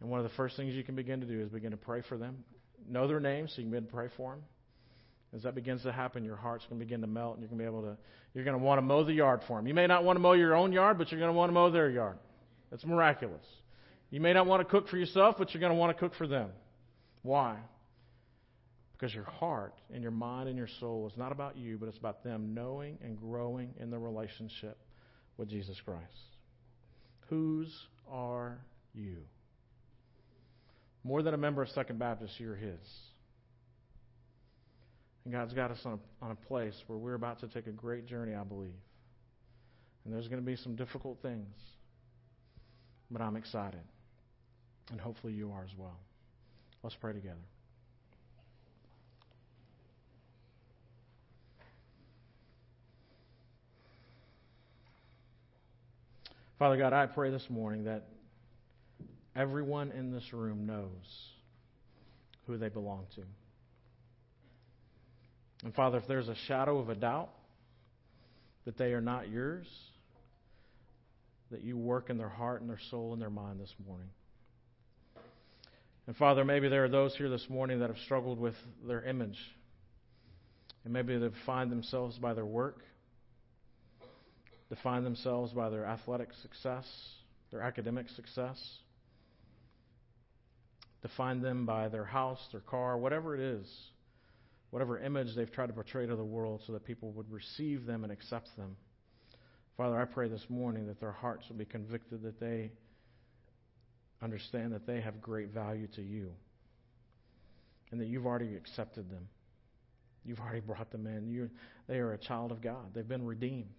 And 0.00 0.08
one 0.08 0.20
of 0.20 0.22
the 0.30 0.36
first 0.36 0.56
things 0.56 0.74
you 0.74 0.84
can 0.84 0.94
begin 0.94 1.20
to 1.20 1.26
do 1.26 1.40
is 1.40 1.48
begin 1.48 1.72
to 1.72 1.76
pray 1.76 2.02
for 2.08 2.16
them. 2.16 2.44
Know 2.88 3.08
their 3.08 3.18
names 3.18 3.50
so 3.50 3.56
you 3.56 3.64
can 3.64 3.72
begin 3.72 3.86
to 3.86 3.92
pray 3.92 4.06
for 4.16 4.30
them. 4.30 4.44
As 5.34 5.42
that 5.42 5.56
begins 5.56 5.82
to 5.82 5.90
happen, 5.90 6.24
your 6.24 6.36
heart's 6.36 6.64
going 6.66 6.78
to 6.78 6.86
begin 6.86 7.00
to 7.00 7.08
melt, 7.08 7.34
and 7.34 7.42
you're 7.42 7.48
going 7.48 7.58
to 7.58 7.64
be 7.64 7.68
able 7.68 7.82
to. 7.82 7.98
You're 8.32 8.44
going 8.44 8.56
to 8.56 8.62
want 8.62 8.78
to 8.78 8.82
mow 8.82 9.02
the 9.02 9.12
yard 9.12 9.40
for 9.48 9.58
them. 9.58 9.66
You 9.66 9.74
may 9.74 9.88
not 9.88 10.04
want 10.04 10.18
to 10.18 10.20
mow 10.20 10.34
your 10.34 10.54
own 10.54 10.70
yard, 10.70 10.98
but 10.98 11.10
you're 11.10 11.18
going 11.18 11.32
to 11.32 11.36
want 11.36 11.48
to 11.48 11.52
mow 11.52 11.68
their 11.68 11.90
yard. 11.90 12.16
That's 12.70 12.84
miraculous. 12.84 13.44
You 14.10 14.20
may 14.20 14.32
not 14.32 14.46
want 14.46 14.60
to 14.60 14.64
cook 14.64 14.86
for 14.86 14.98
yourself, 14.98 15.34
but 15.36 15.52
you're 15.52 15.60
going 15.60 15.72
to 15.72 15.78
want 15.78 15.96
to 15.96 15.98
cook 15.98 16.14
for 16.14 16.28
them. 16.28 16.50
Why? 17.22 17.56
Because 18.92 19.12
your 19.12 19.24
heart 19.24 19.74
and 19.92 20.00
your 20.00 20.12
mind 20.12 20.48
and 20.48 20.56
your 20.56 20.68
soul 20.78 21.08
is 21.12 21.18
not 21.18 21.32
about 21.32 21.56
you, 21.56 21.76
but 21.76 21.88
it's 21.88 21.98
about 21.98 22.22
them 22.22 22.54
knowing 22.54 22.98
and 23.02 23.18
growing 23.18 23.74
in 23.80 23.90
the 23.90 23.98
relationship 23.98 24.78
with 25.36 25.48
Jesus 25.48 25.76
Christ. 25.84 26.37
Whose 27.28 27.74
are 28.10 28.58
you? 28.94 29.18
More 31.04 31.22
than 31.22 31.34
a 31.34 31.38
member 31.38 31.62
of 31.62 31.68
Second 31.70 31.98
Baptist, 31.98 32.38
you're 32.38 32.56
His. 32.56 32.80
And 35.24 35.32
God's 35.32 35.52
got 35.52 35.70
us 35.70 35.78
on 35.84 35.92
a, 35.92 36.24
on 36.24 36.30
a 36.30 36.46
place 36.46 36.74
where 36.86 36.98
we're 36.98 37.14
about 37.14 37.40
to 37.40 37.48
take 37.48 37.66
a 37.66 37.72
great 37.72 38.06
journey, 38.06 38.34
I 38.34 38.44
believe. 38.44 38.70
And 40.04 40.14
there's 40.14 40.26
going 40.28 40.40
to 40.40 40.46
be 40.46 40.56
some 40.56 40.74
difficult 40.74 41.18
things. 41.20 41.54
But 43.10 43.20
I'm 43.20 43.36
excited. 43.36 43.84
And 44.90 45.00
hopefully 45.00 45.34
you 45.34 45.52
are 45.52 45.64
as 45.64 45.76
well. 45.76 45.98
Let's 46.82 46.96
pray 46.96 47.12
together. 47.12 47.36
Father 56.58 56.76
God, 56.76 56.92
I 56.92 57.06
pray 57.06 57.30
this 57.30 57.46
morning 57.48 57.84
that 57.84 58.08
everyone 59.36 59.92
in 59.92 60.10
this 60.10 60.32
room 60.32 60.66
knows 60.66 61.30
who 62.48 62.58
they 62.58 62.68
belong 62.68 63.06
to. 63.14 63.22
And 65.62 65.72
Father, 65.72 65.98
if 65.98 66.08
there's 66.08 66.28
a 66.28 66.34
shadow 66.48 66.78
of 66.78 66.88
a 66.88 66.96
doubt 66.96 67.28
that 68.64 68.76
they 68.76 68.92
are 68.92 69.00
not 69.00 69.28
yours, 69.28 69.68
that 71.52 71.62
you 71.62 71.78
work 71.78 72.10
in 72.10 72.18
their 72.18 72.28
heart 72.28 72.60
and 72.60 72.68
their 72.68 72.80
soul 72.90 73.12
and 73.12 73.22
their 73.22 73.30
mind 73.30 73.60
this 73.60 73.72
morning. 73.86 74.08
And 76.08 76.16
Father, 76.16 76.44
maybe 76.44 76.68
there 76.68 76.84
are 76.84 76.88
those 76.88 77.14
here 77.14 77.28
this 77.28 77.46
morning 77.48 77.78
that 77.80 77.88
have 77.88 77.98
struggled 78.04 78.40
with 78.40 78.54
their 78.84 79.04
image. 79.04 79.38
And 80.84 80.92
maybe 80.92 81.16
they 81.16 81.28
find 81.46 81.70
themselves 81.70 82.18
by 82.18 82.34
their 82.34 82.46
work 82.46 82.80
define 84.68 85.04
themselves 85.04 85.52
by 85.52 85.70
their 85.70 85.86
athletic 85.86 86.28
success, 86.42 86.86
their 87.50 87.62
academic 87.62 88.08
success, 88.10 88.58
define 91.02 91.40
them 91.40 91.64
by 91.64 91.88
their 91.88 92.04
house, 92.04 92.40
their 92.52 92.60
car, 92.60 92.98
whatever 92.98 93.34
it 93.34 93.40
is, 93.40 93.66
whatever 94.70 94.98
image 94.98 95.34
they've 95.34 95.52
tried 95.52 95.68
to 95.68 95.72
portray 95.72 96.06
to 96.06 96.16
the 96.16 96.24
world 96.24 96.62
so 96.66 96.72
that 96.72 96.84
people 96.84 97.12
would 97.12 97.30
receive 97.30 97.86
them 97.86 98.04
and 98.04 98.12
accept 98.12 98.48
them. 98.56 98.76
Father, 99.76 99.98
I 100.00 100.04
pray 100.04 100.28
this 100.28 100.44
morning 100.48 100.86
that 100.88 101.00
their 101.00 101.12
hearts 101.12 101.48
will 101.48 101.56
be 101.56 101.64
convicted 101.64 102.22
that 102.22 102.40
they 102.40 102.72
understand 104.20 104.72
that 104.72 104.86
they 104.86 105.00
have 105.00 105.22
great 105.22 105.50
value 105.50 105.86
to 105.94 106.02
you 106.02 106.32
and 107.90 108.00
that 108.00 108.06
you've 108.06 108.26
already 108.26 108.56
accepted 108.56 109.08
them. 109.10 109.28
You've 110.24 110.40
already 110.40 110.60
brought 110.60 110.90
them 110.90 111.06
in. 111.06 111.28
You, 111.28 111.48
they 111.86 111.98
are 111.98 112.12
a 112.12 112.18
child 112.18 112.50
of 112.50 112.60
God. 112.60 112.92
They've 112.92 113.08
been 113.08 113.24
redeemed. 113.24 113.70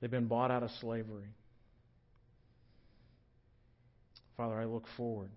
They've 0.00 0.10
been 0.10 0.26
bought 0.26 0.50
out 0.50 0.62
of 0.62 0.70
slavery. 0.80 1.28
Father, 4.36 4.54
I 4.54 4.64
look 4.64 4.86
forward 4.96 5.30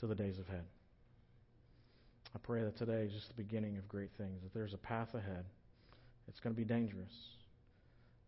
to 0.00 0.06
the 0.06 0.14
days 0.14 0.36
ahead. 0.38 0.64
I 2.34 2.38
pray 2.38 2.62
that 2.62 2.76
today 2.76 3.02
is 3.02 3.12
just 3.12 3.28
the 3.28 3.34
beginning 3.34 3.78
of 3.78 3.86
great 3.86 4.10
things, 4.18 4.42
that 4.42 4.52
there's 4.52 4.74
a 4.74 4.78
path 4.78 5.14
ahead. 5.14 5.44
It's 6.28 6.40
going 6.40 6.54
to 6.54 6.60
be 6.60 6.64
dangerous. 6.64 7.12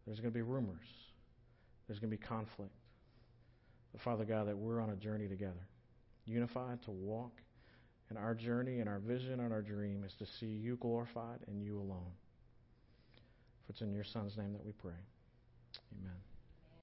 There's 0.06 0.20
going 0.20 0.32
to 0.32 0.34
be 0.34 0.42
rumors. 0.42 0.86
There's 1.88 1.98
going 1.98 2.10
to 2.10 2.16
be 2.16 2.22
conflict. 2.22 2.74
But 3.92 4.02
Father 4.02 4.24
God, 4.24 4.48
that 4.48 4.56
we're 4.56 4.80
on 4.80 4.90
a 4.90 4.96
journey 4.96 5.26
together, 5.26 5.66
unified 6.26 6.82
to 6.82 6.90
walk. 6.90 7.32
And 8.10 8.18
our 8.18 8.34
journey 8.34 8.80
and 8.80 8.88
our 8.88 8.98
vision 8.98 9.40
and 9.40 9.52
our 9.52 9.62
dream 9.62 10.04
is 10.04 10.12
to 10.18 10.26
see 10.38 10.46
you 10.46 10.76
glorified 10.76 11.38
and 11.48 11.62
you 11.62 11.78
alone. 11.78 12.12
For 13.66 13.72
it's 13.72 13.80
in 13.80 13.94
your 13.94 14.04
Son's 14.04 14.36
name 14.36 14.52
that 14.52 14.64
we 14.64 14.72
pray. 14.72 14.92
Amen. 15.96 16.33